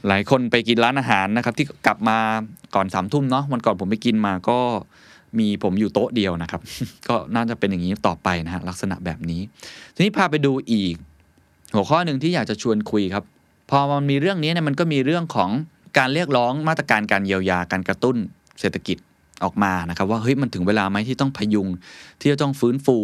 [0.09, 2.19] หลายคนไปกินร้านอาหารนะครับที่กลับมา
[2.75, 4.59] ก่อนสามทุ่มเนาะวันก่อนผมไปกินมาก็
[5.39, 6.61] มีผมอยู่โต๊ะเดียวนะครับ
[7.09, 9.41] ก็น่าจะเป็นอย่างนี้ต่อไปนะฮะลักษณะแบบนี้
[9.95, 10.95] ทีนี้พาไปดูอีก
[11.75, 13.25] หัวข้อหนึ่งที่อยากจะชวนคุยครับ
[13.71, 15.51] พอมันมีเรื่องนี้เนี่ยมันก็มีเรื่องของ
[15.99, 18.17] การเรียกร้องมาตรการการเยียวยาการกระตุ้น
[18.61, 18.99] เศรษฐกิจ
[19.45, 21.69] ออกมานะครับ ว่าเฮ้ยมันถึงเวลาไหมที่ต้องพยุง
[22.21, 22.99] ที่จะต้องฟื้นฟู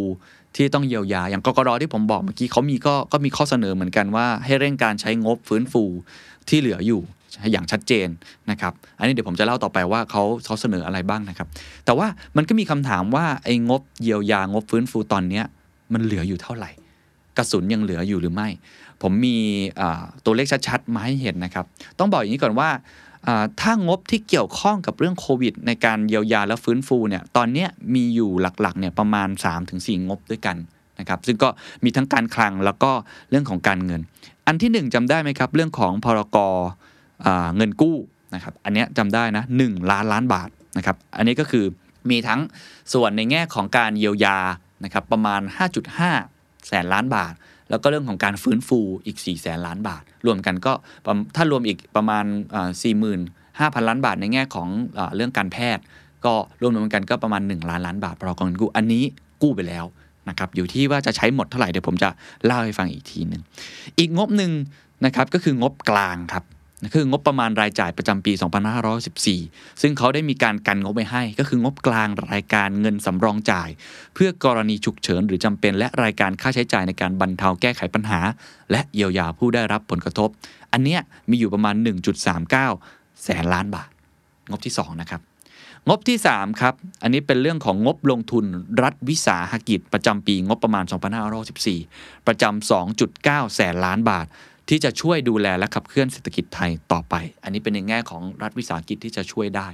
[0.57, 5.85] ที่ต้องเยียวยาอย่างกกรที่ผมบอกเมื่อกี้เขามีก็ก็มีข้อเสนอเหมือนกันว่า ให้เร่งการใช้งบฟื้นฟู
[6.49, 7.01] ที่เหลืออยู่
[7.53, 8.09] อย่างชัดเจน
[8.51, 11.49] นะครับ อันนี้เดี๋ยวผมจะเล่าต่อไปว่าเขาเขาเสนออะไรบ้างนะครับ
[11.85, 12.07] แต่ว่า
[12.37, 15.45] มันก็มีคำถามว่าไอ้งบเยียวยางบฟื้นฟูตอนเนี้ย
[15.93, 16.71] มันเหลืออยู่เท่าไหร่
[17.37, 18.49] กระสุนยังเหลืออยู่หรือไม่
[19.03, 19.37] ผมมี
[20.25, 21.65] ตัวเลขชัดๆมาให้เห็นนะครับ
[21.99, 22.71] ต้องบอกอย่างนี้ก่อนว่า
[23.61, 29.29] ถ้างบที่เกี่ยวข้องกับเรื่องโควิด ในการเยียวยาและฟื้นฟูเนี่ยตอนนี้มีอยู่หลักๆเนี่ยประมาณ
[29.69, 30.57] 3-4 งบด้วยกัน
[30.99, 31.49] นะครับซึ่งก็
[31.85, 32.91] มีทั้งการคลังแล้วก็
[33.31, 34.01] เรื่องของการเงิน
[34.47, 36.55] อันที่ 1จำได้ไหมครับ เรื่องของพรกร
[37.57, 37.97] เงินกู้
[38.35, 41.65] นะครับอันนี้จำได้นะ1ล้านล้านบาทนะครับอันนี้ก็คือ
[42.11, 42.41] มีทั้ง
[42.93, 44.39] ส่วนในแง่ของการเยียวยา
[44.85, 45.41] นะครับประมาณ
[46.05, 47.33] 5.5 แสนล้านบาท
[47.71, 50.73] แล้วก็เรื่องของการฟื้นฟูอีก4ี่แสนล้านบาท รวมกันก็
[51.37, 52.25] ถ้ารวมอีกประมาณ
[52.83, 53.21] สี่หมื่น
[53.59, 54.69] ห้าพันล้านบาท ในแง่ของ
[55.17, 55.83] เรื่องการแพทย์
[56.25, 59.05] ก็รวมรวมกันก็ประมาณ 1 ล้านล้านบาทพรกองเงินกู้อันนี้
[59.43, 59.85] กู้ไปแล้ว
[60.29, 62.09] นะครับอยู่ที่ว่าจะใช้หมดเท่าไหร่เดี๋ยวผมจะ
[62.45, 63.43] เล่าให้ฟังอีกทีหนึ่ง
[63.99, 64.53] อีกงบหนึ่ง
[65.05, 66.45] นะครับก็คืองบกลางครับ
[66.95, 68.33] คืองบประมาณรายจ่ายประจำปี
[69.07, 73.69] 2514 ซึ่งเขาได้มีการกันงบไปให้ ก็คืองบกลางรายการเงินสำรองจ่าย
[74.15, 78.21] เพื่อกรณีฉุกเฉินหรือจำเป็น และรายการค่าใช้จ่ายในการบรรเทาแก้ไขปัญหา
[78.71, 80.29] และเยียวยาผู้ได้รับผลกระทบ
[80.73, 81.75] อันเนี้ยมีอยู่ประมาณ
[82.51, 83.89] 1.39 แสนล้านบาท
[84.49, 85.21] งบที่ 2 นะครับ
[85.89, 88.45] งบที่ 3 ครับ อันนี้เป็นเรื่องของงบลงทุน
[88.83, 90.85] รัฐวิสาหกิจประจำปีงบประมาณ
[91.57, 94.27] 2514ประจำ 2.9 แสนล้านบาท
[94.69, 99.69] ที่จะช่วยดูแลและขับเคลื่อนเศรษฐกิจไทยต่อไป อันนี้เป็นในแง่ของรัฐวิสาหกิจที่จะช่วยได้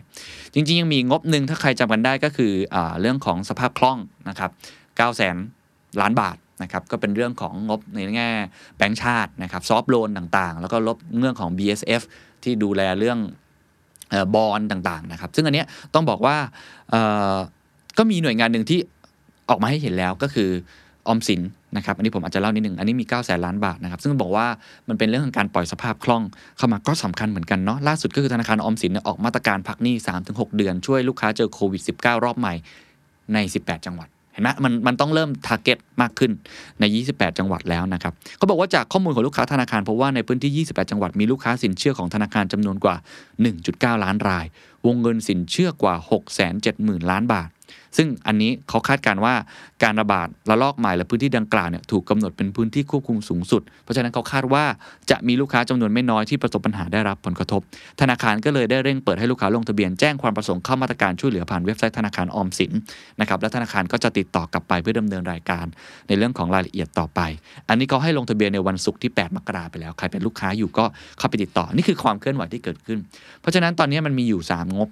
[0.54, 4.50] จริงๆ ยังมีงบหนึ่งถ้าใครจำกันได้ก็คืออเรื่องของสภาพคล่องนะครับ
[4.82, 5.36] 9แสน
[6.00, 8.30] ล้านบาทนะครับก็เป็นเรื่องของงบในแง่
[8.76, 12.02] แบงก์ชาตินะครับซอฟโลนต่างๆ แล้วก็ลบเรื่องของ BSF
[12.42, 13.18] ที่ดูแลเรื่อง
[14.34, 15.64] บอลต่างๆนะครับ ซึ่งอันนี้
[15.94, 16.36] ต้องบอกว่า
[17.98, 18.78] ก็มีหน่วยงานหนึ่งที่
[19.50, 20.50] ออกมาให้เห็นแล้วก็คือ
[21.08, 21.42] ออมสิน
[21.76, 24.46] นะครับอันนี้ผมอาจจะเล่านิดหนึ่งอันนี้มี9ก้าแสนล้านบาทนะครับ ซึ่งบอกว่า
[24.88, 26.22] มันเป็นเรื่องของการปล่อยสภาพคล่อง
[26.56, 29.94] เข้ามาก็สำคัญเหมือนกันเนาะล่าสุดก็คือธนาคารออมสินออกมาตรการพักหนี้
[30.26, 32.54] 3-6 เดือนช่วยลูกค้าเจอโควิด -19 รอบใหม่
[33.34, 36.30] ใน 18 จังหวัด เห็นไหมมันมันต้องเริ่มทาร์เก็ตมากขึ้น
[36.80, 42.96] ใน 28 จังหวัดแล้วนะครับเขาบอกว่าจากข้อมูลของลูกค้าธนาคารพบว่าในพื้นที่ 28 จังหวัดมีลูกค้าสินเชื่อของธนาคารจำนวนกว่า
[43.50, 44.46] 1.9 ล้านราย
[44.86, 45.94] วงเงินสินเชื่อกว่า
[46.52, 47.48] 670,000 ล้านบาท
[47.96, 49.34] ซึ่งอันนี้เขาคาดการว่า
[49.82, 54.64] การระบาดระลอกใหม่และพื้นที่ดังกล่าวเนี่ยถูกกาหนดเป็นพื้นที่ควบคุมสูงสุด เพราะฉะนั้นเขาคาดว่า
[55.10, 57.60] จะมีลูกค้าจำนวนไม่น้อยที่ประสบปัญหาได้รับผลกระทบ
[58.00, 62.72] ธนาคารก็เลยได้เร่งเปิดให้ลูกค้าลงทะเบียนแจ้งความประสงค์เข้ามาตรการช่วยเหลือผ่านเว็บไซต์ธนาคารออมสิน
[63.20, 65.66] นะครับและธนาคารก็จะติดต่อกลับไปเพื่อดำเนินรายการ
[66.08, 67.20] ในเรื่องของรายละเอียดต่อไป
[67.68, 70.84] อันนี้เขาให้ลงทะเบียนในวันศุกร์ที่ 8 มกราไปแล้วใครเป็นลูกค้าอยู่ก็
[71.18, 72.98] เข้าไปติดต่อนี่คือความเคลื่อนไหวที่เกิดขึ้น
[73.40, 74.88] เพราะฉะนั้นตอนนี้มันมีอยู่ 3 งบ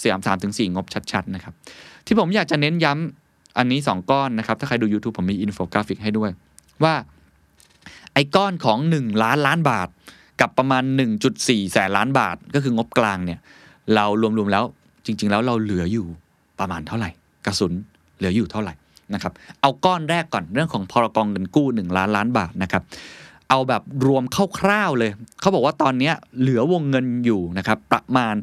[0.00, 1.54] เสียมสามถึงสี่งบชัดๆนะครับ
[2.06, 6.30] ที่ผมอยากจะเน้นย้ำอันนี้ 2 ก้อนนะครับ ถ้าใครดู YouTube ผมมีอินโฟกราฟิกให้ด้วย
[6.84, 6.94] ว่า
[8.14, 9.88] ไอ้ก้อนของ 1 ล้านล้านบาท
[10.40, 10.82] กับประมาณ
[11.28, 13.40] 1.4 แสนล้านบาท ก็คืองบกลางเนี่ย
[13.94, 14.04] เรา
[14.38, 14.64] รวมๆแล้ว
[15.04, 16.06] จริง ๆ แล้วเราเหลืออยู่
[16.60, 17.10] ประมาณเท่าไหร่
[17.46, 17.72] กระสุน
[18.16, 18.74] เหลืออยู่เท่าไหร่
[19.14, 22.82] นะครับเอาก้อนแรกก่อนเรื่องของพรกองเงินกู้ 1 ล้านล้านบาทนะครับ
[23.48, 24.24] เอาแบบรวม
[24.58, 28.34] คร่าวๆเลย เขาบอกว่าตอนนี้เหลือวงเงินอยู่นะครับประมาณ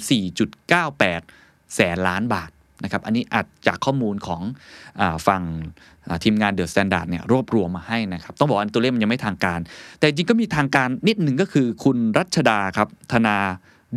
[0.63, 2.49] 4.98 แสนล้านบาท
[2.83, 4.41] นะครับ อันนี้อาจจากข้อมูลของ
[4.99, 5.43] อฝั่ง
[6.23, 9.59] ทีมงาน THE STANDARD เนี่ยรวบรวมมาให้นะครับ ต้องบอกว่าตัวเลขมันยังไม่ทางการ
[9.99, 13.37] แต่จริงก็มีทางการนิดหนึ่งก็คือคุณรัชดาครับธนา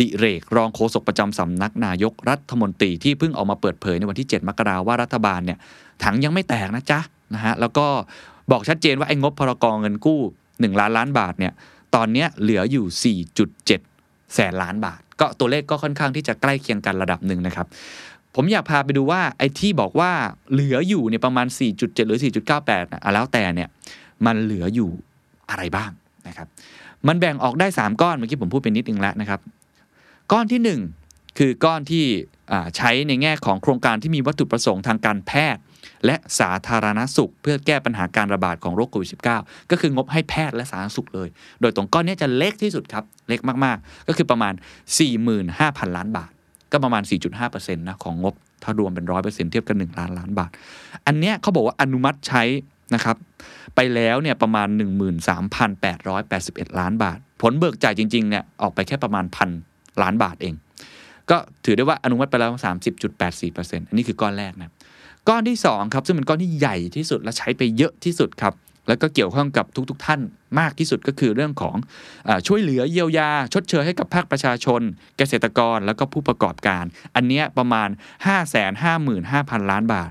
[0.00, 5.58] ดิเรก รองโฆษกประจำสำนักนายกรัฐมนตรีที่เพิ่งออกมาเปิดเผยในวันที่ 7 มกราว่ารัฐบาลเนี่ย
[6.04, 7.00] ถังยังไม่แตกนะจ๊ะ
[7.34, 7.86] นะฮะแล้วก็
[8.50, 10.20] บอกชัดเจนว่าไอ้งบพรก.เงินกู้
[10.50, 11.52] 1 ล้านล้านบาทเนี่ย
[11.94, 13.16] ตอนนี้เหลืออยู่
[13.60, 17.66] 4.7 แสนล้านบาท ก็ตัวเลขก็ค่อนข้างที่จะใกล้เคียงกันระดับหนึ่งนะครับ
[18.36, 20.10] ผมอยากพาไปดูว่าไอ้ที่บอกว่า
[20.52, 21.46] เหลืออยู่เนี่ยประมาณ
[21.76, 22.20] 4.7 หรือ
[22.56, 23.68] 4.98นะแล้วแต่เนี่ย
[24.26, 24.90] มันเหลืออยู่
[25.50, 25.90] อะไรบ้าง
[26.28, 26.46] นะครับ
[27.08, 29.40] มันแบ่งออกได้ 3 ก้อนเมื่อกี้ผมพูดไปนิดนึงแล้วนะครับ
[30.32, 32.04] ก้อนที่ 1 คือก้อนที่
[32.76, 35.62] ใช้ในแง่ของโครงการที่มีวัตถุประสงค์ทางการแพทย์
[36.06, 41.28] และสาธารณสุข เพื่อแก้ปัญหาการระบาดของโรคโควิด -19 ก็คืองบให้แพทย์และสาธารณสุขเลย
[41.60, 44.54] โดยตรงก้อนนี้จะเล็กที่สุดครับ เล็กมากๆ ก็คือประมาณ
[45.24, 46.30] 45,000 ล้านบาท
[46.72, 47.02] ก็ประมาณ
[47.40, 50.50] 4.5%นะของงบถ้ารวมเป็น 100%เทียบกัน1ล้านล้านบาท
[51.06, 52.42] อันเนี้ยเขาบอกว่าอนุมัติใช้
[52.94, 53.16] นะครับ
[53.76, 54.68] ไปแล้วเนี่ยประมาณ
[55.52, 59.50] 13,881 ล้านบาท ผลเบิกจ่ายจริงๆเนี่ยออกไปแค่ประมาณพัน
[60.02, 60.54] ล้านบาทเอง
[61.30, 62.50] ก็ถือได้ว่าอนุมัติไปแล้ว
[63.20, 64.70] 30.84%อันนี้คือก้อนแรกนะ
[65.28, 68.54] ก้อนที่2ครับซึ่งเป็นก้อนที่ใหญ่ที่สุดและใช้ไปเยอะที่สุดครับ
[68.88, 70.20] แล้วก็เกี่ยวข้องกับทุกๆทท่าน
[70.60, 71.76] มากที่สุดก็คือเรื่องของ
[72.28, 74.80] อช่วยเหลือเยียวยา ชดเชยให้กับภาคประชาชน
[75.18, 77.88] เกษตรกรแล้วก็ผู้ประกอบการ อันนี้ประมาณ
[78.80, 80.10] 555,000 ล้านบาท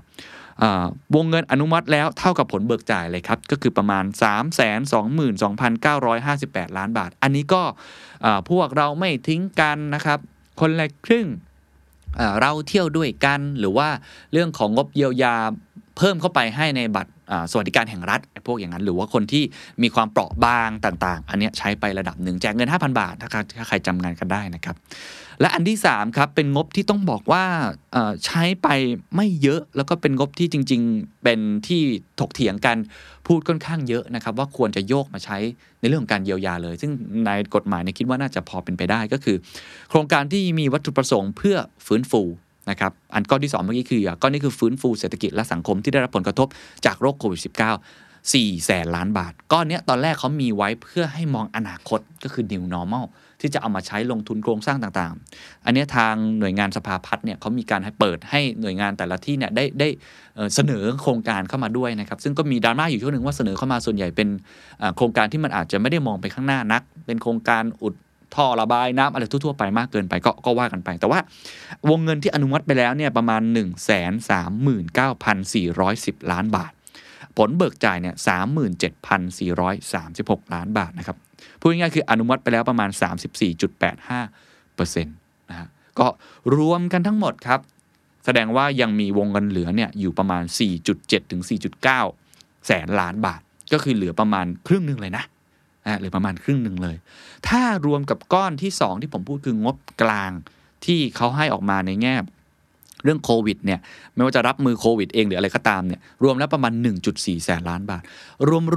[1.16, 4.04] วงเงินอนุมัติแล้วเท่ากับผลเบิกจ่ายเลยครับ ก็คือประมาณ
[5.42, 7.64] 322,958 ล้านบาท อันนี้ก็
[8.50, 10.20] พวกเราไม่ทิ้งกันนะครับ
[10.60, 11.28] คนละครึ่ง
[12.42, 13.90] เราเที่ยวด้วยกันหรือว่า
[14.34, 15.36] เรื่องของงบเยียวยา
[15.98, 17.12] เพิ่มเข้าไปให้ในบัตร
[17.52, 19.44] สวัสดิการแห่งรัฐพวกอย่างนั้น หรือว่าคนที่
[19.84, 24.76] มีความเปราะบางต่าง ๆ อันนี้ใช้ไประดับหนึ่งแจกเงิน 5,000 บาทถ้าใครจำงานกันได้นะครับ
[25.42, 27.44] และอันที่3ครับเป็นงบที่ต้องบอกว่า
[28.26, 28.68] ใช้ไป
[29.16, 31.82] ไม่เยอะแล้วก็เป็นงบที่จริง ๆ เป็นที่
[32.20, 32.78] ถกเถียงกัน
[33.28, 35.38] พูดค่อนข้างเยอะนะครับ ว่าควรจะโยกมาใช้
[35.80, 36.92] ในเรื่องของการเยียวยาเลย ซึ่ง
[37.26, 39.38] ในกฎหมายเนี่ยคิดว่าน่าจะพอเป็นไปได้ก็คือ
[39.90, 41.56] โครงการที่มีวัตถุประสงค์เพื่อ
[41.86, 42.22] ฟื้นฟู
[42.69, 46.47] นะครับอันก้อนที่ 2 เมื่อกี้คือก้อนนี้คือฟื้นฟูเศรษฐกิจและสังคมที่ได้รับผลกระทบ
[46.86, 47.47] จากโรคโควิด -19
[48.34, 53.06] 4แสนล้านบาท ก้อนนี้ตอนแรกเขามีไว้เพื่อให้มองอนาคตก็คือ new normal
[53.41, 59.88] ที่จะเอามาใช้ลงทุนโครงสร้างต่างๆ อันนี้ทางหน่วยงานสภาพัฒน์เนี่ยเขามีการให้เปิดให้หน่วยงานแต่ละที่เนี่ยได้ได้
[60.56, 64.30] เสนอโครงการเข้ามาด้วยนะครับ ซึ่งก็มีดราม่าอยู่ช่วงหนึ่งว่าเสนอเข้ามาส่วนใหญ่เป็น
[64.97, 67.95] โครงการที่มันอาจจะไม่ได้มองไปข้างหน้านัก เป็นโครงการอุด
[68.36, 71.19] ท่อระบายน้ำอะไรทั่วๆไปมากเกินไปก็ก็ว่ากันไป แต่ว่า
[71.89, 73.67] วงเงินที่อนุมัติไปแล้วเนี่ยประมาณ 1 3 9
[75.54, 76.71] 4 1 0 ล้านบาท
[77.38, 78.15] ผลเบิกจ่ายเนี่ย
[80.36, 81.17] 37,436 ล้านบาทนะครับ
[81.60, 82.89] พูดง่ายๆคืออนุมัติไปแล้วประมาณ
[84.02, 85.67] 34.85%นะฮะ
[86.00, 86.08] ก็
[86.56, 87.60] รวมกันทั้งหมดครับ
[88.26, 90.43] แสดงว่ายังมีวงเงินเหลือเนี่ยอยู่ประมาณ
[90.88, 91.41] 4.7 ถึง
[92.04, 93.41] 4.9 แสนล้านบาท
[93.74, 95.24] ก็คือเหลือประมาณครึ่งหนึ่งเลยนะ
[95.88, 96.95] นะหรือประมาณครึ่งหนึ่งเลย
[97.48, 100.32] ถ้ารวมกับก้อนที่ 2 ที่ผมพูดคืองบกลาง
[100.86, 102.15] ที่เขาให้ออกมาในแง่
[103.04, 103.80] เรื่องโควิดเนี่ย
[104.15, 106.74] ไม่ว่าจะรับมือโควิดเองหรืออะไรก็ตามเนี่ยรวมแล้วประมาณ
[107.10, 108.04] 1.4 แสนล้านบาท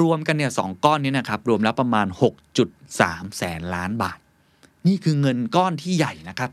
[0.00, 2.06] รวมๆกันเนี่ยสก้อนนี้นะครับรวมแล้วประมาณ
[2.72, 4.18] 6.3 แสนล้านบาท
[4.86, 6.50] นี่คือเงินก้อนที่ใหญ่นะครับ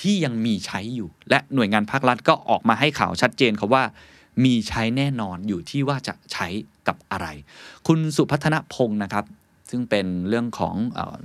[0.00, 3.84] ที่ยังมีใช้อยู่ และหน่วยงานภาครัฐก็ออกมาให้ข่าวชัดเจนครับว่า
[4.44, 6.46] มีใช้แน่นอนอยู่ที่ว่าจะใช้
[6.88, 7.26] กับอะไร
[7.86, 9.24] คุณสุพัฒนพงศ์นะครับ
[9.70, 10.74] ซึ่งเป็นเรื่องของ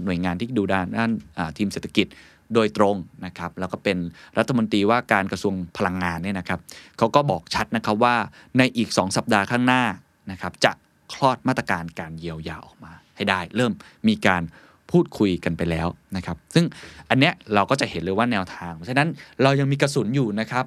[0.04, 1.12] หน่วยงานที่ดูด้านด้าน
[1.58, 2.08] ทีมเศรษฐกิจ
[2.54, 3.98] โดยตรงนะครับแล้วก็เป็น
[4.38, 6.60] รัฐมนตรีว่าการกระทรวงพลังงานเนี่ยนะครับ
[6.98, 8.16] เขาก็บอกชัดนะครับว่า
[8.58, 9.84] ในอีก 2 สัปดาห์ข้างหน้า
[10.32, 10.72] นะครับจะ
[11.14, 13.72] คลอดมาตรการการเยียวยาออกมา ให้ได้เริ่ม
[14.08, 14.44] มีการ
[14.92, 16.66] พูดคุยกันไปแล้วนะครับ ซึ่ง
[17.10, 19.08] อันเนี้ยเราก็จะเห็นเลยว่าแนวทาง เพราะฉะนั้น
[19.44, 20.66] เรายังมีกระสุนอยู่นะครับ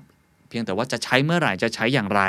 [0.57, 2.23] พียงแต่ว่าจะใช้เมื่อไหร่จะใช้อย่างไร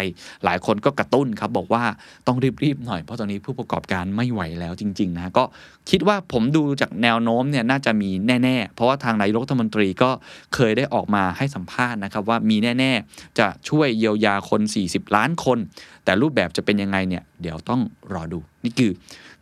[0.45, 1.83] หลายคนก็กระตุ้นครับบอกว่า
[2.27, 5.43] ต้องรีบๆหน่อยเพราะตอนนี้ผู้ประกอบการไม่ไหวแล้วจริงๆนะก็
[5.89, 8.09] คิดว่าผมดูจากแนวโน้มเนี่ยน่าจะมี
[8.43, 10.09] แน่ๆ เพราะว่าทางนายกรัฐมนตรีก็
[10.55, 15.57] เคยได้ออกมาให้สัมภาษณ์นะครับว่ามีแน่ๆ จะช่วยเยียวยาคน 40 ล้านคน
[16.03, 17.81] แต่รูปแบบจะเป็นยังไงเนี่ยเดี๋ยวต้อง
[18.13, 18.91] รอดู นี่คือ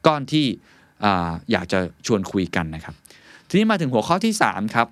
[0.06, 0.46] ก้อนที่
[1.52, 2.96] อยากจะชวนคุยกันนะครับ
[3.48, 4.88] ทีนี้มาถึงหัวข้อที่3ครับ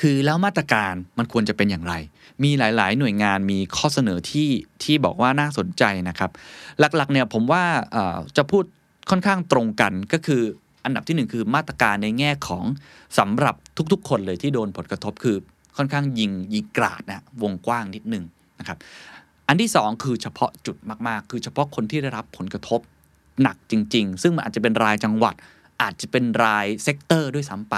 [0.00, 1.94] คือแล้วมาตรการมันควรจะเป็นอย่างไร
[2.44, 4.48] มีหลาย ๆ หน่วยงานมีข้อเสนอที่
[4.82, 6.30] ที่บอกว่าน่าสนใจนะครับ
[6.78, 7.64] หลัก ๆ เนี่ยผมว่า
[8.36, 8.64] จะพูด
[9.10, 10.42] ค่อนข้างตรงกันก็คือ
[10.84, 12.64] อันดับที่ 1 คือมาตรการในแง่ของ
[13.18, 13.54] สำหรับ
[13.92, 15.36] ทุก ๆ คนเลยที่โดนผลกระทบคือ
[15.76, 18.24] ค่อนข้างยิงยิงกราดนะวงกว้างนิดนึง
[18.58, 18.78] นะครับ
[19.48, 20.76] อันที่ 2 คือเฉพาะจุด
[21.08, 22.80] มากๆ คือเฉพาะคนที่ได้รับผลกระทบ
[23.42, 25.34] หนักจริง ๆ ซึ่งมันอาจจะเป็นรายจังหวัด
[25.82, 27.76] อาจจะเป็นราย sector ด้วยซ้ำไป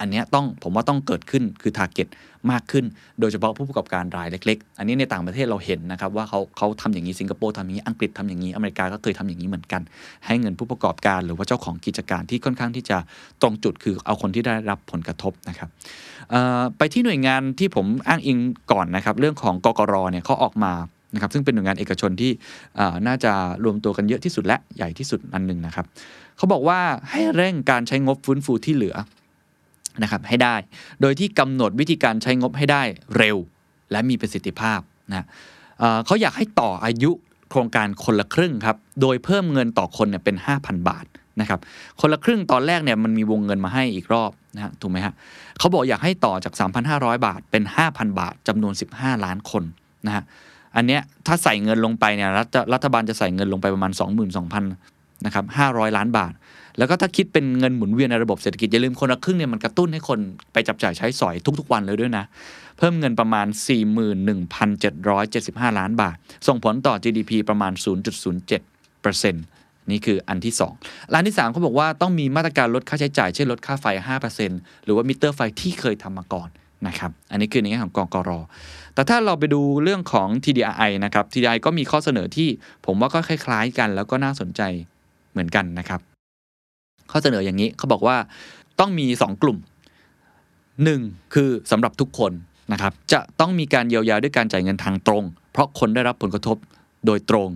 [0.00, 2.08] อันนี้ต้องผมว่าต้องเกิดขึ้นคือ t a r g e t
[2.50, 2.84] มากขึ้น
[3.20, 9.82] โดยเฉพาะผู้ประกอบการรายเล็ก ๆ อันนี้ในต่างประเทศเราเห็นนะครับว่าเขาเขาทำอย่างนี้สิงคโปร์ทำอย่างนี้อังกฤษทำอย่างนี้อเมริกาก็เคยทำอย่างนี้เหมือนกัน
[10.26, 12.98] ให้เงินผู้ประกอบการหรือว่าเจ้าของกิจการที่ค่อนข้างที่จะ
[13.42, 15.68] ตรงจุดคือเอาคนที่ได้รับผลกระทบนะครับ
[16.78, 18.38] ไปที่หน่วยงานที่ผมอ้างอิง
[18.72, 20.72] ก่อนนะครับเรื่องของกกรเนี่ยเขาออกมา
[21.14, 22.32] นะครับซึ่งเป็นหน่วยงานเอกชนที่
[23.06, 23.32] น่าจะ
[23.64, 25.86] รวมตัวกันเยอะที่สุดและใหญ่ที่สุดอันหนึ่งนะครับ
[26.36, 26.78] เขาบอกว่า
[27.10, 28.96] ให้เร่งการใช้งบฟื้นฟูที่เหลือ
[30.02, 30.56] นะครับให้ได้
[31.00, 32.82] โดยที่กำหนดวิธีการใช้งบให้ได้
[33.16, 33.36] เร็ว
[33.92, 34.80] และมีประสิทธิภาพ
[35.10, 35.26] นะ
[36.06, 37.10] เขาอยากให้ต่ออายุ
[37.50, 41.06] โครงการคนละครึ่งครับ โดยเพิ่มเงินต่อคนเนี่ยเป็น 5,000 บาท
[41.40, 41.60] นะครับ
[42.00, 45.14] คนละครึ่งตอนแรกเนี่ยมันมีวงเงินมาให้อีกรอบนะฮะถูกไหมฮะ
[45.58, 46.54] เขาบอกอยากให้ต่อจาก
[46.90, 49.64] 3,500 บาทเป็น 5,000 บาทจำนวน 15 ล้านคน
[50.06, 50.24] นะฮะ
[50.76, 53.92] อันเนี้ยถ้าใส่เงินลงไปเนี่ยรัฐรัฐบาลจะใส่เงินลงไปประมาณ
[54.38, 54.62] 22,000
[55.26, 56.32] นะครับ500 ล้านบาท
[56.78, 60.18] แล้วก็ถ้าคิดเป็นเงินหมุนเวียนในระบบเศรษฐกิจอย่าลืมคนละครึ่งเนี่ยมันกระตุ้นให้คน
[60.52, 62.24] ไปจับจ่ายใช้สอยทุกๆ วันเลยด้วยนะ
[62.78, 63.46] เพิ่มเงินประมาณ
[64.42, 67.72] 41,775 ล้านบาท ส่งผลต่อ GDP ประมาณ
[68.56, 69.32] 0.07%
[69.90, 73.86] นี่คืออันที่2ร้านที่ 3เขาบอกว่าต้องมีมาตรการลดค่าใช้จ่ายเช่นลดค่าไฟ
[74.36, 76.48] 5%หรือว่ามิเตอร์ไฟที่เคยทำมาก่อน
[76.86, 78.30] นะครับ อันนี้คือในแง่ของกองกร
[78.94, 82.48] แต่ถ้าเราไปดูเรื่องของ TDI นะครับ TDI ก็มีข้อเสนอที่
[82.86, 84.62] ผมว่าก็คล้ายๆกัน แล้วก็น่าสนใจ
[85.32, 86.00] เหมือนกันนะครับ
[87.16, 88.16] ข้อเสนออย่างนี้เขาบอกว่า
[88.80, 89.58] ต้องมี 2 กลุ่ม
[90.70, 91.34] 1.
[91.34, 92.32] คือสำหรับทุกคน
[92.72, 96.56] นะครับจะต้องมีการเยียวยาด้วยการจ่ายเงินทางตรง เพราะคนได้รับผลกระทบ
[97.06, 97.48] โดยตรง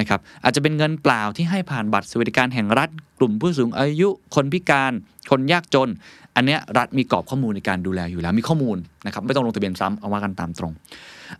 [0.00, 4.92] นะครับอาจจะเป็นเงินเปล่าที่ให้ผ่านบัตรสวัสดิการแห่งรัฐ กลุ่มผู้สูงอายุ คนพิการ
[5.30, 5.90] คนยากจน
[6.36, 10.72] อันเนี้ยรัฐมีกรอบข้อมูลในการดูแลอยู่แล้วมีข้อมูลนะครับไม่ต้องลงทะเบียนซ้ำเอาว่ากันตามตรง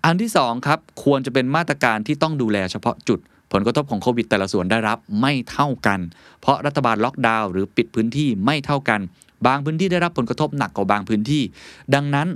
[0.04, 3.18] อันที่2ครับควรจะเป็นมาตรการที่ต้องดูแลเฉพาะจุด
[3.52, 6.00] ผลกระทบของโควิดแต่ละส่วนได้รับไม่เท่ากัน
[6.40, 9.00] เพราะรัฐบาลล็อกดาวน์หรือปิดพื้นที่ไม่เท่ากัน
[9.46, 11.42] บางพื้นที่ได้รับผลกระทบหนักกว่าบางพื้นที่
[11.94, 12.28] ดังนั้น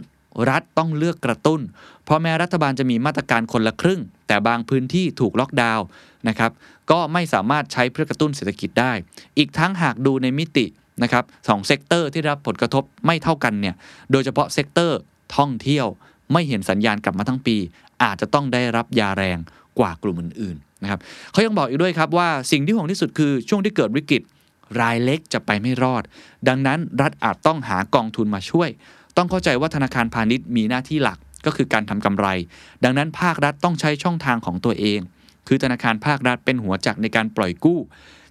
[0.50, 1.60] รัฐต้องเลือกกระตุ้น
[2.04, 5.84] เพราะแม้รัฐบาลจะมีมาตรการคนละครึ่ง แต่บางพื้นที่ถูกล็อกดาวน์
[6.28, 6.50] นะครับ
[6.90, 8.92] ก็ไม่สามารถใช้เพื่อกระตุ้นเศรษฐกิจได้
[9.38, 10.66] อีกทั้งหากดูในมิติ
[11.02, 13.74] นะครับสอง sector ที่รับผลกระทบไม่เท่ากันเนี่ย
[14.10, 14.98] โดยเฉพาะ sector
[15.36, 15.86] ท่องเที่ยว
[16.32, 17.56] ไม่เห็นสัญญาณกลับมาทั้งปี
[18.02, 19.38] อาจจะต้องได้รับยาแรง
[19.78, 21.00] กว่ากลุ่มอื่น นะครับ
[21.32, 24.22] เขายังบอกอีกด้วยครับว่าสิ่งที่ห่วงที่สุดคือช่วงที่เกิดวิกฤต
[24.80, 26.02] รายเล็กจะไปไม่รอด
[26.48, 28.68] ดังนั้นรัฐอาจต้องหากองทุนมาช่วย
[29.16, 32.26] ต้องเข้าใจว่าธนาคารพาณิชย์มีหน้าที่หลักก็คือการทำกำไร
[32.84, 35.00] ดังนั้นภาครัฐต้องใช้ช่องทางของตัวเอง
[35.48, 37.80] คือธนาคารภาครัฐเป็นหัวจักในการปล่อยกู้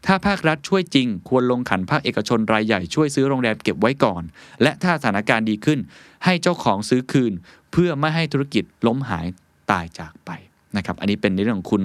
[0.05, 4.23] ถ้าภาครัฐช่วยจริง ควรลงขันภาคเอกชนรายใหญ่ช่วยซื้อโรงแรมเก็บไว้ก่อน
[4.61, 5.79] และถ้าสถานการณ์ดีขึ้น
[6.25, 7.33] ให้เจ้าของซื้อคืน
[7.71, 9.27] เพื่อไม่ให้ธุรกิจล้มหาย
[9.71, 10.31] ตายจากไป
[10.77, 11.83] นะครับอันนี้เป็นในเรื่องของคุณ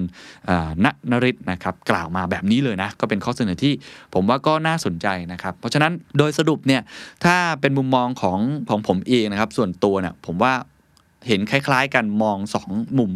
[0.85, 3.73] ณนริศนะครับกล่าวมาแบบนี้เลยนะ ก็เป็นข้อเสนอที่
[4.15, 6.83] ผมว่าก็น่าสนใจนะครับ เพราะฉะนั้นโดยสรุปเนี่ย
[7.25, 8.39] ถ้าเป็นมุมมองของ
[8.71, 10.53] ของผมเองนะครับ ส่วนตัวเนี่ยผมว่า
[11.29, 13.13] เห็นคล้าย ๆ กันมอง 2 มุม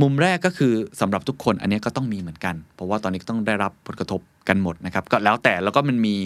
[0.00, 6.16] มุมแรกก็คือสำหรับทุกคนอันนี้ก็ต้องมีเหมือนกัน เพราะว่าตอนนี้ก็ต้องได้รับผลกระทบกันหมดนะครับก็แล้วแต่แล้วก็มันมี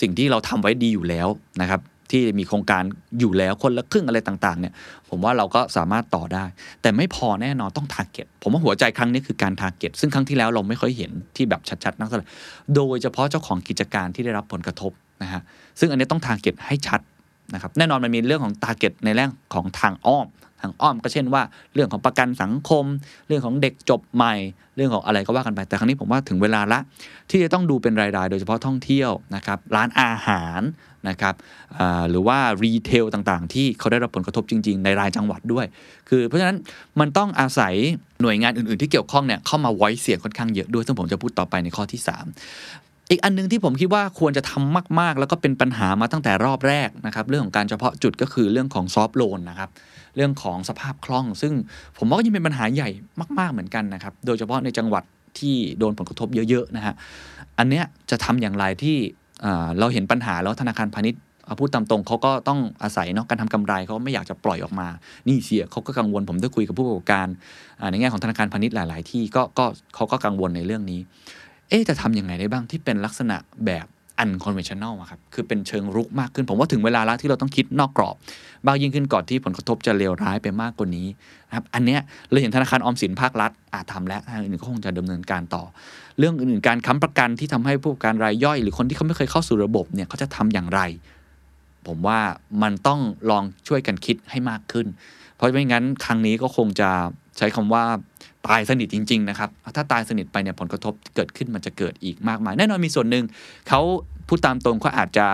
[0.00, 1.28] สิ่งที่เราทำไว้ดีอยู่แล้ว
[1.60, 2.82] นะครับ ที่มีโครงการ
[3.20, 4.72] อยู่แล้วคนละครึ่งอะไรต่างๆเนี่ย
[5.08, 6.44] ผมว่าเราก็สามารถต่อได้
[6.82, 12.28] แต่ไม่พอแน่นอนต้อง target ผมว่าหัวใจครั้งนี้คือการ target ซึ่งครั้งที่แล้วเราไม่ค่อยเห็นที่แบบชัดๆนักแสดง
[12.76, 14.92] โดยเฉพาะเจ้าของกิจการที่ได้รับผลกระทบ
[15.22, 15.42] นะฮะ
[15.78, 17.00] ซึ่งอันนี้ต้อง target ให้ชัด
[17.54, 20.26] นะครับแน่นอนมันมีเรื่องของ target ในเรื่องของทางอ้อม
[20.62, 21.42] ทางอ้อมก็เช่นว่า
[21.74, 22.84] เรื่องของประกันสังคม
[23.28, 24.34] เรื่องของเด็กจบใหม่
[24.76, 26.80] เรื่องของอะไรก็ว่ากันไป แต่ครั้งนี้ผมว่าถึงเวลาละ
[27.30, 30.60] ที่จะต้องดูเป็นรายๆ โดยเฉพาะท่องเที่ยวนะครับร้านอาหาร
[31.08, 31.34] นะครับ
[32.10, 35.66] หรือว่า retail ต่างๆ ที่เขาได้รับผลกระทบจริง ๆ ในรายจังหวัดด้วย
[36.08, 36.56] คือเพราะฉะนั้น
[37.00, 37.74] มันต้องอาศัย
[38.22, 42.00] หน่วยงานอื่นๆ ที่เกี่ยวข้องเนี่ยเข้ามาไว้เสียงค่อนข้างเยอะด้วย ซึ่งผมจะพูดต่อไปในข้อที่
[42.56, 49.70] 3อีกอันนึงที่ผมคิดว่าควรจะทำมาก ๆ แล้วก็เป็นปัญหามาตั้งแต่รอบแรกนะครับ เรื่องของการเฉพาะจุดก็คือเรื่องของซอฟท์โลนนะครับ
[50.16, 51.52] เรื่องของสภาพคล่อง ซึ่ง
[51.98, 52.90] ผมว่าก็ยังเป็นปัญหาใหญ่
[53.38, 55.02] มาก ๆเหมือนกันนะครับ โดยเฉพาะในจังหวัด
[55.38, 56.94] ที่โดนผลกระทบเยอะ ๆ นะฮะ
[57.58, 58.96] อันเนี้ยจะทำอย่างไรที่
[59.78, 61.20] เราเห็นปัญหาแล้วธนาคารพาณิชย์
[61.60, 64.88] พูดตามตรงเขาก็ต้องอาศัยเนาะการทำกำไรเขาไม่อยากจะปล่อยออกมา
[65.28, 67.26] หนี้เสียเขาก็กังวลผมได้คุยกับผู้ประกอบการ
[67.90, 71.00] ในแง่ของธนาคารพาณิชย์หลาย ๆ ที่ก็ก็เขาก็กังวลในเรื่องนี้
[71.68, 73.86] เอ๊จะทำยังไงได้บ้างที่เป็นลักษณะแบบ
[74.18, 78.16] unconventional ครับ คือเป็นเชิงรุกมากขึ้น ผมว่าถึงเวลาแล้วที่เราต้องคิดนอกกรอบ
[78.66, 81.06] มากยิ่งขึ้นก่อนที่ผลกระทบจะเลวร้ายไปมากกว่านี้
[81.48, 82.00] นะครับ อันเนี้ย
[82.30, 85.64] เราเห็นธนาคารออมสินภาครัฐอาจทำแล้วทางอื่นก็คงจะดำเนินการต่อ
[86.18, 90.80] เรื่องอื่นๆการค้ำประกันที่ทำให้ผู้ประกอบการรายย่อย หรือคนที่เขาไม่เคยเข้าสู่ระบบเนี่ยเขาจะทำอย่างไร
[91.86, 92.18] ผมว่า
[92.62, 93.00] มันต้อง
[93.30, 94.86] ลองช่วยกันคิดให้มากขึ้น
[95.36, 96.90] เพราะไม่งั้นครั้งนี้ก็คงจะ
[97.38, 97.84] ใช้คำว่า
[98.50, 103.24] ตายสนิทจริง ๆ นะครับ ถ้าตายสนิทไปเนี่ยผลกระทบเกิดขึ้นมันจะเกิดอีกมากมาย แน่นอนมีส่วนหนึ่ง
[103.68, 103.80] เขา
[104.28, 105.26] พูดตามตรงเขาอาจจะ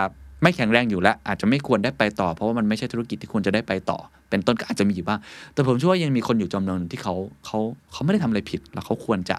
[0.43, 3.97] ไม่แข็งแรงอยู่แล้ว อาจจะไม่ควรได้ไปต่อ เพราะว่ามันไม่ใช่ธุรกิจที่ควรจะได้ไปต่อ
[4.29, 5.19] เป็นต้นก็อาจจะมีอยู่บ้าง
[5.53, 7.59] แต่ผมเชื่อว่ายังมีคนอยู่จำนวนที่เขาเขา
[7.91, 9.37] เขาไม่ได้ทำอะไรผิดแล้วเขาควรจะ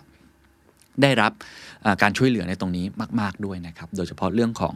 [1.03, 1.33] ได้รับ
[2.03, 2.85] การช่วยเหลือในตรงนี้
[3.21, 4.75] มาก ๆด้วยนะครับ โดยเฉพาะเรื่องของ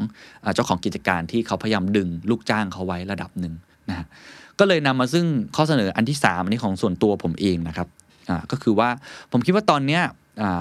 [0.55, 3.55] เจ้าของกิจการที่เขาพยายามดึงลูกจ้างเขาไว้ระดับหนึ่ง
[3.89, 4.07] นะ
[4.59, 7.89] ก็เลยนำมาซึ่งข้อเสนออันที่3อันนี้ของส่วนตัวผมเองนะครับ
[8.51, 8.91] ก็คือว่า
[9.33, 10.03] ผมคิดว่าตอนเนี้ย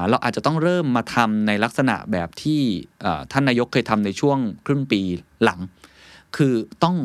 [0.10, 2.62] เราอาจจะต้องเริ่มมาทำในลักษณะแบบที่
[3.32, 5.02] ท่านนายกเคยทำในช่วงครึ่งปี
[5.44, 5.60] หลัง
[6.36, 6.54] คือ
[6.84, 6.98] ต้อง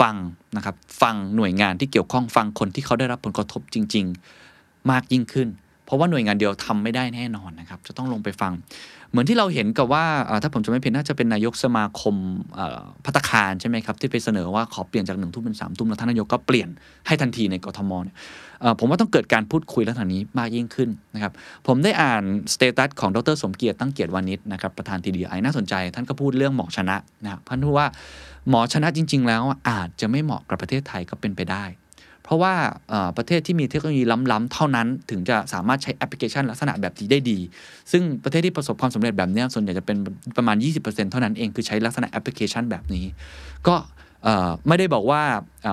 [0.00, 0.14] ฟัง
[0.56, 4.06] นะครับฟังหน่วยงานที่เกี่ยวข้องฟังคนที่เขาได้รับผลกระทบจริง
[4.48, 5.48] ๆ มากยิ่งขึ้น
[5.86, 8.52] เพราะว่าหน่วยงานเดียวทำไม่ได้แน่นอนนะครับ จะต้องลงไปฟัง
[9.10, 10.04] เหมือนที่เราเห็นกับว่า
[10.42, 12.14] ถ้าผมจะไม่ผิดน่าจะเป็นนายกสมาคม
[13.04, 16.68] ภัตตาคารใช่ไหมครับที่ไปเสนอว่าขอเปลี่ยนจากหนึ่งทุ่มเป็นสามทุ่มแล้วท่านนายกก็เปลี่ยน
[17.06, 18.16] ให้ทันทีในกทมเนี่ย
[18.78, 21.32] ผมว่าต้องเกิดการพูดคุยลักษณะนี้มากยิ่งขึ้นนะครับ
[21.66, 27.88] ผมได้อ่าน status ของดรสมเกียรติตั้งเกียรติวานิชนะครับประธาน TDRI น่าสนใจท่านก็พูดเรื่องหมอชนะนะครับท่านพูดว่า
[28.48, 31.64] หมอชนะจริง ๆ แล้วอาจจะไม่เหมาะกับประเทศไทยก็เป็นไปได้
[32.24, 32.54] เพราะว่า
[33.16, 37.38] ประเทศที่มีเทคโนโลยีล้ำๆเท่านั้น ถึงจะสามารถใช้แอปพลิเคชันลักษณะแบบนี้ได้ดี
[37.92, 39.96] ซึ่งประเทศที่ประสบความสำเร็จแบบนี้ส่วนใหญ่จะเป็น
[40.36, 43.04] ประมาณ 20%เท่านั้นเองคือใช้ลักษณะแอปพลิเคชันแบบนี้
[43.66, 43.76] ก็
[44.68, 45.22] ไม่ได้บอกว่า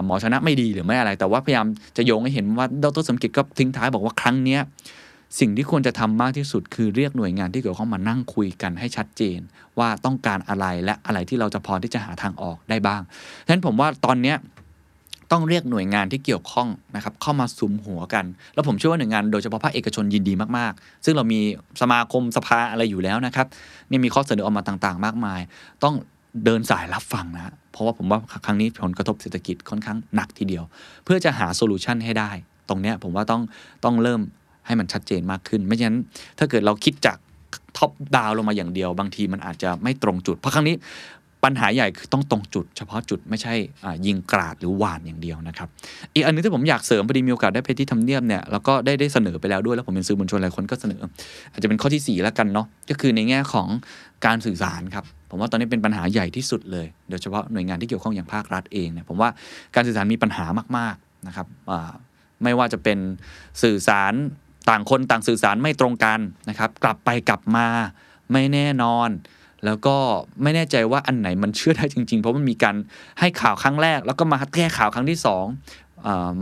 [0.06, 1.66] หมอชนะไม่ดีหรือไม่อะไร แต่ว่าพยายาม
[1.98, 4.58] จะโยงให้เห็นว่าดรสมเกียรติก็ทิ้งท้ายบอกว่าครั้งนี้
[5.40, 9.40] สิ่งที่ควรจะทำมากที่สุดคือเรียกหน่วยงานที่เกี่ยวข้องมานั่งคุยกันให้ชัดเจน
[9.80, 13.02] ว่าต้องการอะไรและอะไรที่เราจะพอที่จะหาทางออกได้บ้าง
[13.46, 14.34] ฉะนั้นผมว่าตอนนี้
[15.32, 21.40] ต้องเรียกหน่วยงานที่เกี่ยวข้องนะครับเข้ามาสุมหัวกัน แล้วผมเชื่อว่าหน่วยงานโดยเฉพาะภาคเอกชนยินดีมากๆ ซึ่งเรามี
[21.82, 23.48] สมาคมสภาอะไรอยู่แล้วนะครับ
[23.90, 25.42] นี่มีข้อเสนอออกมาต่างๆ มากมาย
[25.84, 25.96] ต้อง
[26.46, 30.64] เดินสายรับฟังนะเพราะว่าผมว่าครั้งนี้ผลกระทบเศรษฐกิจค่อนข้างหนักทีเดียว
[31.06, 32.32] เพื่อจะหา solution ให้ได้
[32.70, 33.42] ตรงเนี้ยผมว่าต้อง
[33.86, 34.22] ต้องเริ่ม
[34.66, 36.00] ให้มันชัดเจนมากขึ้น ไม่ฉะนั้น
[36.40, 37.18] ถ้าเกิดเราคิดจาก
[37.78, 40.76] top down ลงมาอย่างเดียว บางทีมันอาจจะไม่ตรงจุด เพราะครั้งนี้
[41.44, 43.54] ปัญหาใหญ่คือต้องตรงจุด เฉพาะจุดไม่ใช่
[44.06, 45.68] ยิงกราดหรือหวานอย่างเดียวนะครับ
[46.14, 51.00] อีกอันนึงที่ผมอยากเสริมพอดีมีโอกาสได้ไปที่ทำเนียบเนี่ยแล้วก็ได้ได้เสนอไปแล้วด้วยแล้วผมเป็นสื่อมวลชนหลายคนก็เสนอ
[51.52, 53.68] อาจจะเป็นข้อที่4แล้วกันเนาะก็คือในแง่ของ
[54.26, 59.30] การสื่อสารครับผมว่าตอนนี้เป็นปัญหาใหญ่ที่สุดเลย โดยเฉพาะหน่วยงานที่เกี่ยวข้องอย่างภาครัฐเองเนี่ยผมว่า
[59.76, 60.46] การสื่อสารมีปัญหา
[60.78, 61.48] มากๆนะครับ
[62.44, 62.98] ไม่ว่าจะเป็น
[63.64, 64.14] สื่อสาร
[64.70, 67.68] ต่างคนต่างสื่อสารไม่ตรงกันนะครับ กลับไปกลับมา
[68.32, 69.10] ไม่แน่นอน
[69.66, 69.96] แล้วก็
[70.42, 72.76] ไม่แน่ใจว่าอันไหนมันเชื่อได้จริง ๆ เพราะมันมีการ
[73.20, 75.20] ให้ข่าวครั้งแรก แล้วก็มาแก้ข่าวครั้งที่
[75.56, 75.91] 2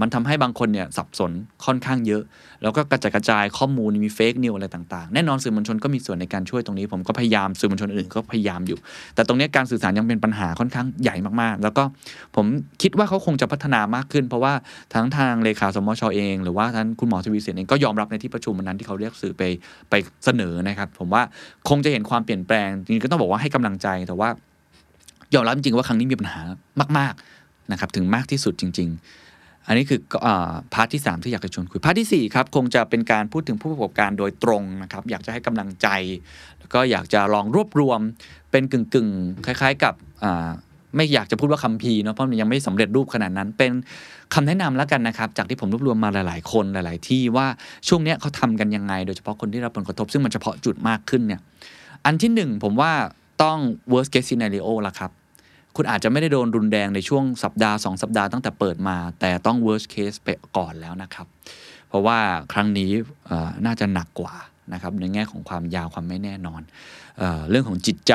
[0.02, 1.32] มันทำให้บางคนเนี่ยสับสน
[1.66, 2.24] ค่อนข้างเยอะ
[2.64, 8.78] แล้วก็กระจายกระจายข้อมูลมีเฟกนิวอะไรต่างๆ แน่นอนสื่อมวลชนก็มีส่วนในการช่วยตรงนี้ ผมก็พยายามสื่อมวลชนอื่นก็พยายามอยู่
[9.16, 11.84] แต่ตรงนี้การสื่อสารยังเป็นปัญหาค่อนข้างใหญ่มากๆ แล้วก็
[12.36, 12.46] ผม
[12.82, 14.54] คิดว่าเขาคงจะพัฒนามากขึ้น เพราะว่า
[14.94, 19.44] ทั้งทางเลขาสมชเอง หรือว่าท่านคุณหมอทวีเสียนเองก็ยอมรับในที่ประชุมวันนั้นที่เขาเรียกสื่อไป
[19.90, 19.94] ไป
[20.26, 21.22] เสนอนะครับ ผมว่า
[21.70, 24.30] คงจะเห็นความเปลี่ยนแปลงจริงๆก็ต้องบอกว่าให้กำลังใจแต่ว่า
[25.34, 26.42] ยอมรับจริงๆว่าครั้งนี้มีปัญหา
[26.98, 29.00] มาก ๆนะครับ ถึงมากที่สุดจริง ๆ
[29.70, 30.00] อันนี้คือ
[30.74, 35.88] part ที่ 3 ที่อยากจะชวนคุย part ที่ 4 ครับ คงจะเป็นการพูดถึงผู้ประกอบการโดยตรงนะครับ อยากจะให้กำลังใจ
[36.60, 38.00] แล้วก็อยากจะลองรวบรวม
[38.52, 39.94] เป็นกึ่งๆ คล้าย ๆ กับ
[40.96, 43.72] ไม่อยากจะพูดว่าคัมภีร์เนาะเพราะมันยังไม่สำเร็จรูปขนาดนั้น เป็น
[44.34, 47.48] คำแนะนำแล้วกันนะครับ จากที่ผมรวบรวมมาหลาย ๆ คนหลาย ๆ ที่ว่า
[47.88, 51.42] ช่วงนี้เขาทำกันยังไง โดยเฉพาะคนที่รับผลกระทบซึ่งมันเฉพาะจุดมากขึ้นเนี่ย
[52.06, 52.92] อันที่ 1 ผมว่า
[53.44, 53.58] ต้อง
[53.92, 55.12] worst case scenario ละครับ
[55.76, 60.28] คุณอาจจะไม่ได้โดนรุนแรงในช่วงสัปดาห์ 2 สัปดาห์ตั้งแต่เปิดมา แต่ต้อง worst case ไป
[60.58, 61.28] ก่อนแล้วนะครับ
[61.90, 62.18] เพราะว่า
[62.54, 62.92] ครั้งนี้
[63.66, 64.36] น่าจะหนักกว่า
[64.74, 66.62] นะครับในแง่ของความยาวความไม่แน่นอน
[67.18, 68.14] เอเรื่องของจิตใจ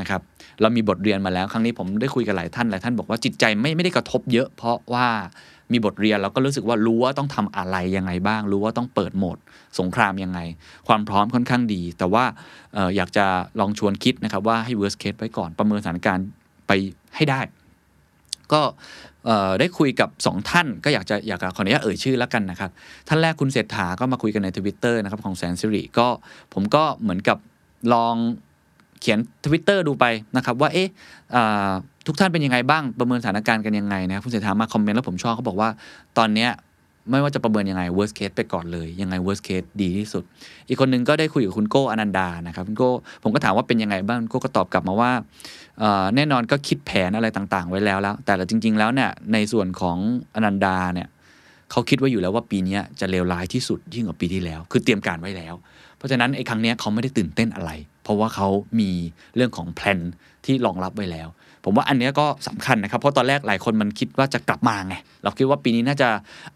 [0.00, 0.20] นะครับ
[0.60, 5.06] เรามีบทเรียนมาแล้ว ครั้งนี้ผมได้คุยกับหลายท่านหลายท่านบอกว่าจิตใจไม่ไม่ได้กระทบเยอะ เพราะว่า
[5.72, 9.38] มีบทเรียนเราก็รู้สึกว่ารู้ว่าต้องทำอะไรยังไงบ้าง รู้ว่าต้องเปิดโหมด
[9.78, 10.40] สงครามยังไง
[10.88, 12.24] ความพร้อมค่อนข้างดี แต่ว่า
[12.76, 13.26] อออยากจะ
[13.60, 16.26] ลองชวนคิดนะครับว่าให้ worst case ไว้ก่อนประเมินสถานการณ์
[16.66, 16.72] ไป
[17.16, 17.40] ให้ได้
[18.52, 18.62] ก็
[19.60, 22.70] ได้คุยกับ 2 ท่านก็อยากจะอยากขออนุญาตเอ่ยชื่อแล้วกันนะครับ
[23.08, 26.08] ท่านแรกคุณเศรษฐาก็มาคุยกันในทวิตเตอร์นะครับของแสนสิริก็
[26.54, 27.38] ผมก็เหมือนกับ
[27.92, 28.14] ลอง
[29.00, 30.04] เขียนทวิตเตอร์ดูไป
[30.36, 30.88] นะครับว่าเอ๊ะ
[32.06, 35.68] ทุกท่านเป็นยังไงบ้างประเมินสถานการณ์กันยังไงนะคุณเศรษฐามาคอมเมนต์แล้วผมชอบเขาบอกว่า
[36.18, 36.50] ตอนเนี้ย
[37.10, 40.24] ไม่ว่าจะประเมินยังไง worst case ไปก่อนเลย ยังไง worst case ดีที่สุด
[40.68, 42.90] อีกคนนึงก็ได้คุยกับคุณโก้อนันดานะครับคุณโก้
[43.22, 45.10] ผมก็ถามว่าเป็นยังไงบ้างคุณโก้ก็ตอบกลับมาว่า
[46.16, 49.96] แน่นอนก็คิดแผนอะไรต่างๆ ไว้แล้วแล้ว แต่จริง ๆ แล้วเนี่ยในส่วนของ
[50.34, 51.08] อนันดาเนี่ย
[51.70, 55.54] เขาคิดว่าอยู่แล้วว่าปีนี้จะเลวร้ายที่สุดยิ่งกว่าปีที่แล้ว คือเตรียมการไว้แล้ว
[55.96, 57.70] เพราะฉะนั้นไอ้ครั้งนี้เขาไม่ได้ตื่นเต้นอะไร
[58.02, 58.48] เพราะว่าเขา
[58.80, 58.90] มี
[59.36, 59.98] เรื่องของแผน
[60.44, 61.28] ที่รองรับไว้แล้ว
[61.64, 66.08] ผมว่าอันนี้ก็สำคัญนะครับ เพราะตอนแรกหลายคนมันคิดว่าจะกลับมาไง เราคิดว่าปีนี้น่าจะ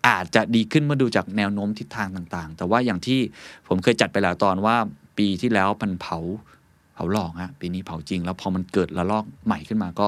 [0.06, 3.20] อาจจะดีขึ้นเมื่อดูจากแนวโน้มทิศทางต่างๆ แต่ว่าอย่างที่
[3.68, 4.76] ผมเคยจัดไปแล้วตอนว่า
[5.18, 6.18] ปีที่แล้วมันเผา
[6.94, 10.06] เผาหลอกฮะปีนี้เผาจริง แล้วพอมันเกิดระลอกใหม่ขึ้นมาก็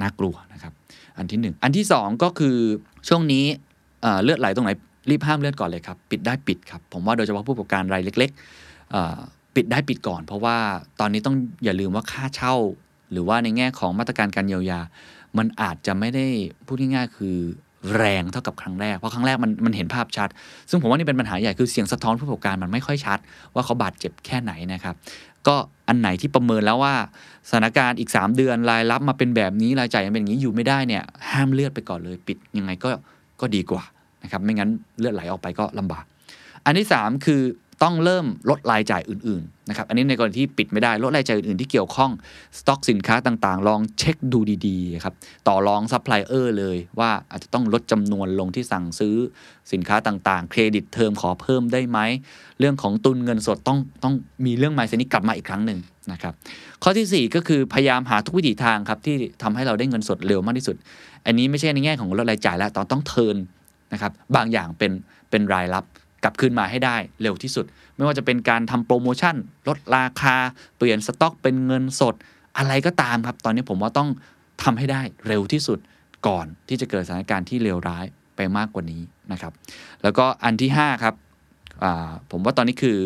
[0.00, 0.72] น่ากลัวนะครับ
[1.16, 2.56] อันที่หนึ่งอันที่สองก็คือ
[3.08, 3.44] ช่วงนี้
[4.22, 4.70] เลือดไหลตรงไหน
[5.10, 8.30] รีบห้ามเลือดก่อนเลยครับ ปิดได้ปิดครับ ผมว่าโดยเฉพาะผู้ประกอบการรายเล็ก
[8.92, 10.56] ๆ ปิดได้ปิดก่อน เพราะว่า
[11.00, 12.54] ตอนนี้ต้องอย่าลืมว่าค่าเช่า
[13.12, 14.80] หรือว่าในแง่ของมาตรการการเยียวยา
[15.38, 16.26] มันอาจจะไม่ได้
[16.66, 17.36] พูดง่ายๆคือ
[17.96, 20.28] แรงเท่ากับครั้งแรก เพราะครั้งแรกมันมันเห็นภาพชัด
[20.70, 23.18] ซึ่งผมว่านี่เป็นปัญหาใหญ่คือเสียงสะท้อนผู้ประกอบการมันไม่ค่อยชัด
[23.54, 24.94] ว่าเขาบาดเจ็บแค่ไหนนะครับ
[25.46, 25.56] ก็
[25.88, 26.94] อันไหนที่ประเมินแล้วว่า
[27.48, 32.90] สถานการณ์อีก 3 เดือนรายรับมาเป็นแบบนี้รายจ่ายยังเป็นอย่างนี้อยู่ไม่ได้เนี่ยห้ามเลือดไปก่อนเลยปิดยังไงก็
[33.40, 33.82] ก็ดีกว่า
[34.22, 36.04] นะครับไม่งั้นเลือดไหลออกไปก็ลำบาก
[36.64, 37.40] อันที่ 3 คือ
[37.82, 42.10] ต้องเริ่มลดรายจ่ายอื่นๆนะครับอันนี้ในกรณีที่ปิดไม่ได้ลดรายจ่ายอื่นๆที่เกี่ยวข้อง
[42.58, 45.14] สต็อกสินค้าต่างๆ ลองเช็คดูดีๆครับ
[45.48, 49.16] ต่อรองซัพพลายเออร์เลยว่าอาจจะต้องลดจำนวนลงที่สั่งซื้อ
[49.72, 51.98] สินค้าต่างๆ credit term ขอเพิ่มได้ไหม
[52.58, 54.14] เรื่องของตุนเงินสดต้องต้อง
[54.46, 55.78] มีเรื่อง mindset นี้กลับมาอีกครั้งหนึ่ง
[56.12, 56.34] นะครับ
[56.82, 60.76] ข้อที่ 4 ก็คือพยายามหาทุกวิถีทางครับที่ทำให้เราได้เงินสดเร็วมากที่สุด
[61.26, 63.36] อันนี้ไม่ใช่ในแง่ของลดรายจ่ายแล้วตอนต้องเทิร์น
[63.92, 64.92] นะครับบางอย่างเป็น
[65.30, 65.84] เป็นรายรับ
[66.22, 67.64] กลับคืนมาให้ได้เร็วที่สุด
[67.96, 69.36] ไม่ว่าจะเป็นการทำโปรโมชั่น
[69.68, 70.36] ลดราคา
[70.76, 72.14] เปลี่ยนสต็อกเป็นเงินสด
[72.58, 74.08] อะไรก็ตามครับ ตอนนี้ผมว่าต้อง
[74.62, 75.78] ทำให้ได้เร็วที่สุด
[76.26, 78.04] ก่อนที่จะเกิดสถานการณ์ที่เลวร้าย
[78.36, 79.02] ไปมากกว่านี้
[79.32, 79.52] นะครับ
[80.02, 81.14] แล้วก็อันที่ 5 ครับ
[82.30, 82.98] ผมว่าตอนนี้คือ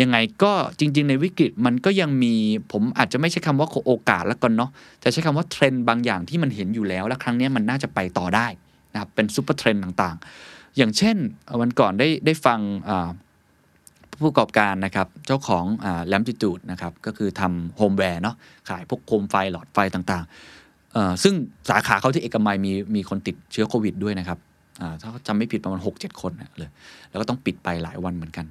[0.00, 2.34] ยังไงก็จริง ๆ ในวิกฤตมันก็ยังมี
[2.72, 4.70] ผมอาจจะไม่ใช่คำว่าโอกาสแล้วกันเนาะ
[5.02, 8.46] จะใช้คำว่าเทรนด์บางอย่างที่มันเห็นอยู่แล้ว และครั้งนี้มันน่าจะไปต่อได้
[8.92, 11.16] นะครับเป็น super trend ต่างๆ อย่างเช่น
[11.60, 12.60] วันก่อนได้ได้ฟัง
[14.18, 15.64] ผู้ประกอบการนะครับ เจ้าของ
[16.06, 18.36] Lamptitude นะครับ ก็คือทำ homeware เนาะ
[18.68, 21.34] ขายพวกโคมไฟหลอดไฟต่างๆ ซึ่ง
[21.68, 24.38] สาขาเขาที่เอกมัยมีมีคนติดเชื้อโควิดด้วยนะครับ
[25.00, 26.70] ถ้าจำไม่ผิดประมาณ 6 7 คนเลย
[27.10, 28.46] แล้วก็ต้องปิดไปหลายวันเหมือนกัน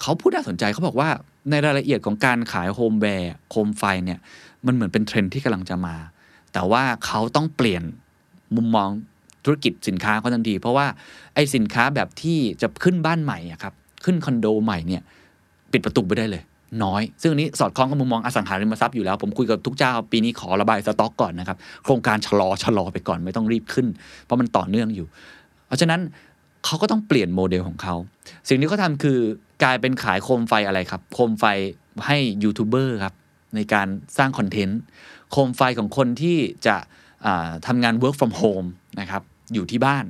[0.00, 1.08] เขาพูดน่าสนใจเขาบอกว่า
[1.50, 4.18] ในรายละเอียดของการขาย homeware โคมไฟเนี่ย
[4.66, 5.96] มันเหมือนเป็นเทรนที่กำลังจะมา
[6.52, 7.82] แต่ว่าเขาต้องเปลี่ยน
[8.56, 8.90] มุมมอง
[9.46, 10.86] ธุรกิจสินค้าเขาทันที เพราะว่า
[11.34, 13.74] ไอ้สินค้าแบบที่จะขึ้นบ้านใหม่ครับ
[14.04, 15.02] ขึ้นคอนโดใหม่เนี่ย
[15.72, 16.42] ปิดประตูไปได้เลย
[16.84, 23.86] น้อย ซึ่งอันนี้สอดคล้องกับมุมมองอสังหาริมทรัพย์อยู่แล้ว ผมคุยกับทุกเจ้าปีนี้ขอระบายสต็อกก่อนนะครับโครงการชะลอชะลอไปก่อนไม่ต้องรีบขึ้น
[24.24, 25.06] เพราะมันต่อเนื่องอยู่
[25.66, 26.00] เพราะฉะนั้น
[26.64, 27.94] เขาก็ต้องเปลี่ยนโมเดลของเขา
[28.48, 29.18] สิ่งที่เขาทำคือ
[29.62, 31.44] กลายเป็นขายโคมไฟอะไรครับ โคมไฟ
[32.06, 33.14] ให้ยูทูบเบอร์ครับ
[33.54, 33.88] ในการ
[34.18, 34.80] สร้างคอนเทนต์
[35.30, 36.36] โคมไฟของคนที่
[36.66, 36.76] จะ
[37.66, 38.68] ทำงาน work from home
[39.00, 39.22] นะครับ
[39.54, 40.04] อยู่ที่บ้าน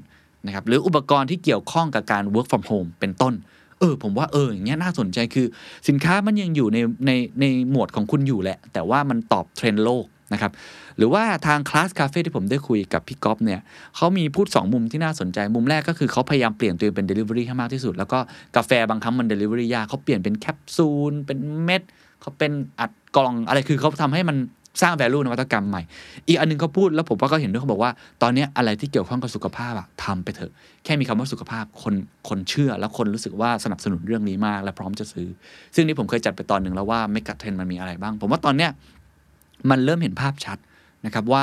[0.46, 3.34] นะครับหรืออุปกรณ์ที่เกี่ยวข้องกับการ work from home เป็นต้น
[3.80, 5.46] เออ ผมว่าเอออย่างเงี้ยน่าสนใจคือ
[5.88, 7.10] สินค้ามันยังอยู่ในใน
[7.40, 10.52] ในหมวดของคุณอยู่แหละ แต่ว่ามันตอบเทรนด์โลกนะครับ
[10.96, 13.60] หรือว่าทางคลาสคาเฟ่ที่ผมได้คุยกับพี่ก๊อฟเนี่ย
[13.96, 18.18] เขามีพูด 2 มุมที่น่าสนใจ มุมแรกก็คือเขาพยายามเปลี่ยนตัวเองเป็น Delivery ให้มากที่สุด แล้วก็
[18.56, 21.82] กาแฟบางครั้งมัน Delivery ยากเขาเปลี่ยนเป็นแคปซูลเป็นเม็ด
[22.20, 24.36] เขาเป็นอัดกล่องอะไรคือเขาทำให้มัน
[24.80, 25.82] สร้าง value นวัตกรรมใหม่
[26.28, 27.90] อีกอันนึงเขาพูดแล้วผมว่าก็เห็นด้วยเขาบอกว่า
[28.22, 30.52] ตอนนี้อะไรที่เกี่ยวข้องกับสุขภาพอะทำไปเถอะ
[30.84, 31.94] แค่มีคำว่าสุขภาพคน
[32.28, 35.26] คนเชื่อแล้วคนรู้สึกว่าสนับสนุนเรื่องนี้มาก และพร้อมจะซื้อ
[35.74, 38.70] ซึ่งนี่ผมเคยจัดไปตอนหนึ่งแล้วว่าไม่กัดเทรนมันมีอะไรบ้าง ผมว่าตอนเนี้ย
[39.70, 40.58] มันเริ่มเห็นภาพชัด
[41.06, 41.42] นะครับว่า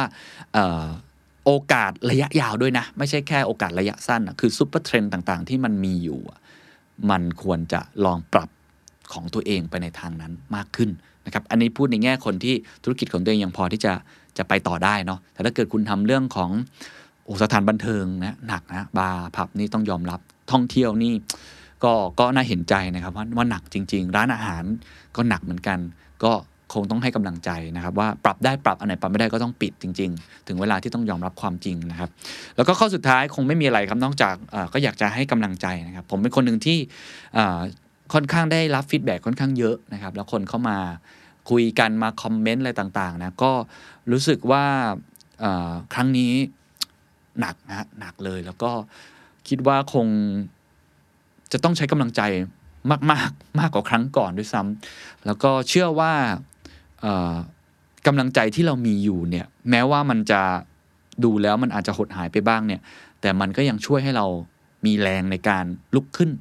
[1.46, 6.20] โอกาสระยะยาวด้วยนะ ไม่ใช่แค่โอกาสระยะสั้นคือ super trend ต่างๆ ที่มันมีอยู่
[7.10, 8.50] มันควรจะลองปรับ
[9.14, 10.90] ของตัวเองไปในทางนั้นมากขึ้น
[11.26, 13.94] นะครับอันนี้พูดในแง่คนที่ธุรกิจของตัวเองยังพอที่จะ
[14.38, 16.50] จะไปต่อได้เนาะแต่ถ้าเกิดคุณทำเรื่องของ
[17.26, 20.20] โอสถานบันเทิงนะหนักนะบาร์ผับนี่ต้องยอมรับ
[20.52, 21.14] ท่องเที่ยวนี่
[21.84, 24.64] ก็ก็น่าเห็นใจนะครับว่าว่าหนักจริง ๆ ร้านอาหาร
[25.16, 25.80] ก็หนักเหมือนกัน
[26.24, 26.32] ก็
[26.74, 32.10] คงต้องให้กำลังใจนะครับว่าปรับได้ปรับอันไหนปรับไม่ได้ก็ต้องปิดจริง ๆ ถึงเวลาที่ต้องยอมรับความจริงนะครับ
[32.56, 34.36] แล้วก็ข้อสุดท้ายคงไม่มีอะไรครับนอกจาก
[34.74, 36.78] ก็อยากจะให้กำลังใจนะครับ ผมเป็นคนหนึ่งที่
[38.14, 40.78] ค่อนข้างได้รับฟีดแบ็ค่อนข้างเยอะนะครับ แล้วคนเข้ามา
[41.50, 43.52] คุยกันมาคอมเมนต์อะไรต่างๆนะก็
[44.12, 44.66] รู้สึกว่า
[45.94, 46.34] ครั้งนี้
[47.40, 48.72] หนักนะหนักเลยแล้วก็
[49.48, 50.08] คิดว่าคง
[51.52, 52.22] จะต้องใช้กำลังใจ
[52.92, 53.14] มากๆม
[53.60, 56.14] มากกว่าครั้งก่อนด้วยซ้ำแล้วก็เชื่อว่า
[58.08, 60.42] กำลังใจที่เรามีอยู่เนี่ย แม้ว่ามันจะ
[61.24, 62.82] ดูแล้วมันอาจจะหดหายไปบ้างเนี่ย
[63.22, 64.26] แต่มันก็ยังช่วยให้เรา
[64.86, 66.32] มีแรงในการลุกขึ้น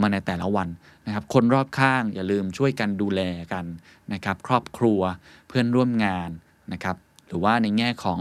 [0.00, 0.68] มาในแต่ละวัน
[1.06, 3.20] นะครับคนรอบข้างอย่าลืมช่วยกันดูแล
[3.52, 3.64] กัน
[4.12, 5.00] นะครับครอบครัว
[5.48, 6.30] เพื่อนร่วมงาน
[6.72, 6.96] นะครับ
[7.26, 8.20] หรือว่าในแง่ของ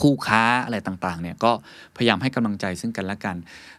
[0.00, 1.52] คู่ค้าอะไรต่างๆเนี่ยก็
[1.96, 3.36] พยายามให้กำลังใจซึ่งกันและกัน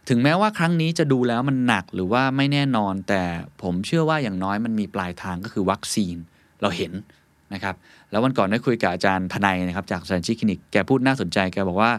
[0.08, 3.22] ถึงแม้ว่าครั้งนี้จะดูแล้วมันหนักหรือว่าไม่แน่นอน แต่
[3.62, 6.16] ผมเชื่อว่าอย่างน้อยมันมีปลายทางก็คือวัคซีน
[6.62, 6.92] เราเห็น
[7.54, 7.74] นะครับ
[8.10, 11.92] แล้ววันก่อนได้คุยกับอาจารย์ทนายนะครับจากสันชิคลินิกแกพูดน่าสนใจแกบอกว่า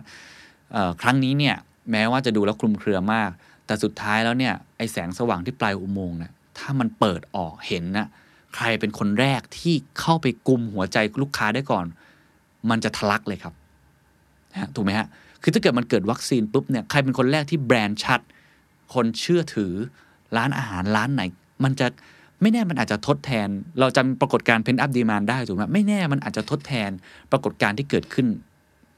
[1.02, 1.56] ครั้งนี้เนี่ย
[1.92, 3.30] แม้ว่าจะดูแล้วคลุมเครือมาก
[3.66, 8.08] แต่สุดท้ายแล้วเนี่ยไอแสงสว่างที่ปลายอุโมงค์เนี่ยถ้ามันเปิดออกเห็นนะ
[8.56, 11.86] ใครเป็นคนแรกที่เข้าไปกลุ่มหัวใจลูกค้าได้ก่อน
[12.70, 13.54] มันจะทะลักเลยครับ
[14.54, 15.08] นะถูกไหมฮะ
[15.42, 18.22] คือถ้าเกิดมันเกิดวัคซีนปุ๊บเนี่ยใครเป็นคนแรกที่แบรนด์ชัด
[18.94, 19.74] คนเชื่อถือ
[20.38, 21.22] ร้านอาหารร้านไหน
[21.64, 21.88] มันจะ
[22.42, 23.48] ไม่แน่มันอาจจะทดแทน
[23.80, 26.90] เราจำปรากฏการณ์ pent-up demand ได้ถูกไหมไม่แน่มันอาจจะทดแทน
[27.32, 28.28] ปรากฏการณ์ที่เกิดขึ้น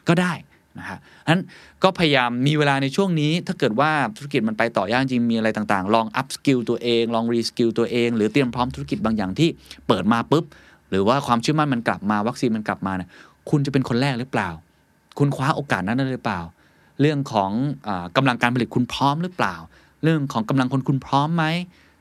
[0.08, 0.34] ก็ได้
[0.80, 1.00] นะฮะ
[1.30, 1.42] นั้น
[1.84, 9.50] ก็พยายามมีเวลาในช่วงนี้ ถ้าเกิดว่าธุรกิจมันไปต่อยากจริงมีอะไรต่างๆ ลอง upskill ตัวเอง ลอง reskill ตัวเอง หรือเตรียมพร้อมธุรกิจบางอย่างที่
[9.88, 10.46] เปิดมาปุ๊บ
[10.90, 13.10] หรือว่าความเชื่อมั่นมันกลับมาวัคซีนมันกลับมาเนี่ย
[13.50, 14.50] คุณจะเป็นคนแรกหรือเปล่า
[15.18, 16.42] คุณคว้าโอกาสนั้นได้หรือเปล่า
[17.02, 17.52] เรื่องของ
[17.88, 19.56] อกำลังการผลิตคุณพร้อมหรือเปล่า
[20.04, 21.46] เรื่องของกำลังคนคุณพร้อมไหม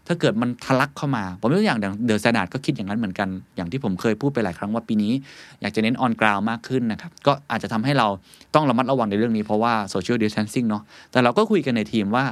[0.07, 5.13] ถ้าเกิดมันทะลักเข้ามา ผมยกตัวอย่าง THE STANDARD ก็คิดอย่างนั้นเหมือนกัน อย่างที่ผมเคยพูดไปหลายครั้งว่าปีนี้
[5.61, 8.09] อยากจะเน้น on ground มากขึ้นนะครับ ก็อาจจะทำให้เรา
[8.55, 10.83] ต้องระมัดระวังในเรื่องนี้เพราะว่า social distancing เนาะ
[11.13, 12.25] แต่เราก็คุยกันในทีมว่า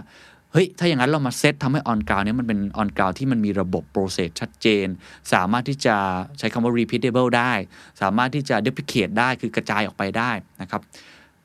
[0.53, 4.87] เฮ้ย ถ้าอย่างนั้นเรามาเซตทำให้ on ground นี้มันเป็น on ground ที่มันมีระบบ process ชัดเจน
[5.33, 5.97] สามารถที่จะ
[6.39, 7.53] ใช้คำว่า repeatable ได้
[8.01, 10.31] สามารถที่จะ duplicate ได้คือกระจายออกไปได้
[10.63, 10.83] นะครับ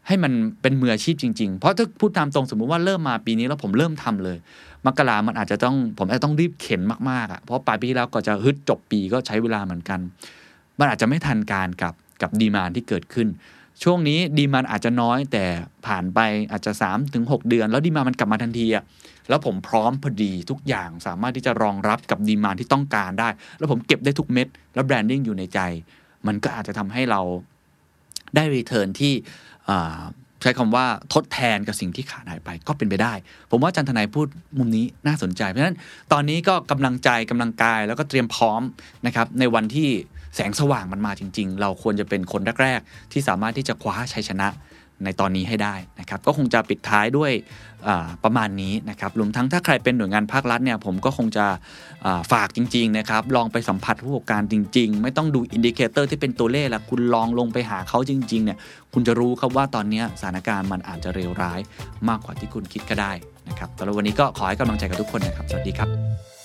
[0.07, 4.37] ให้มันเป็นมืออาชีพจริง ๆ เพราะถ้าพูดตามตรงสมมุติว่าเริ่มมาปีนี้แล้วผมเริ่มทำเลย
[4.87, 9.99] มกรามันอาจจะต้องผมอาจจะต้องรีบเข็นมากๆอะเพราะปลายปีแล้วก็จะฮึดจบปีก็ใช้เวลาเหมือนกัน
[10.79, 13.27] มันอาจจะไม่ทันการกับกับดีมานที่เกิดขึ้น
[13.83, 15.43] ช่วงนี้ดีมานอาจจะน้อยแต่
[15.85, 16.19] ผ่านไป
[16.51, 18.83] อาจจะ3าถึงหเดือน แล้วดีมานมันกลับมาทันทีอะ
[19.29, 25.59] แล้วผมพร้อมพอดีทุกอย่างสามารถที่จะรองรับกับดีมานที่ต้องการได้ แล้วผมเก็บได้ทุกเม็ด แล้วแบรนดิ้งอยู่ในใจ
[26.27, 27.21] มันก็อาจจะทำให้เรา
[28.35, 29.13] ได้รีเทิร์นที่
[30.41, 33.13] ใช้คำว่าทดแทนกับสิ่งที่ขาดหายไปก็เป็นไปได้
[33.51, 34.27] ผมว่าจันทนายพูด
[34.57, 35.77] มุมนี้น่าสนใจ เพราะฉะนั้น
[36.11, 38.61] ตอนนี้ก็กำลังใจกำลังกายแล้วก็เตรียมพร้อม
[39.05, 39.89] นะครับในวันที่
[40.35, 44.47] แสงสว่างมันมาจริง ๆ เราควรจะเป็นคนแรก ๆ ที่สามารถที่จะคว้าชัยชนะ
[45.03, 47.31] ในตอนนี้ให้ได้นะครับก็คงจะปิดท้ายด้วย
[48.23, 51.45] ประมาณนี้นะครับรวมทั้งถ้าใครเป็นหน่วยงานภาครัฐเนี่ยผมก็คงจะ
[52.31, 58.57] ฝากจริงๆนะครับลองไปสัมผัสผู้ประกอบการจริง ๆ ไม่ต้องดู indicator ที่เป็นตัวเลขละคุณลองลงไปหาเขาจริงๆเนี่ย
[58.93, 61.59] คุณจะรู้ครับว่าตอนนี้สถานการณ์มันอาจจะเลวร้าย
[62.09, 63.11] มากกว่าที่คุณคิดก็ได้
[63.49, 66.36] นะครับแต่วันนี้ก็ขอให้กำลังใจกับทุกคนนะครับ สวัสดีครับ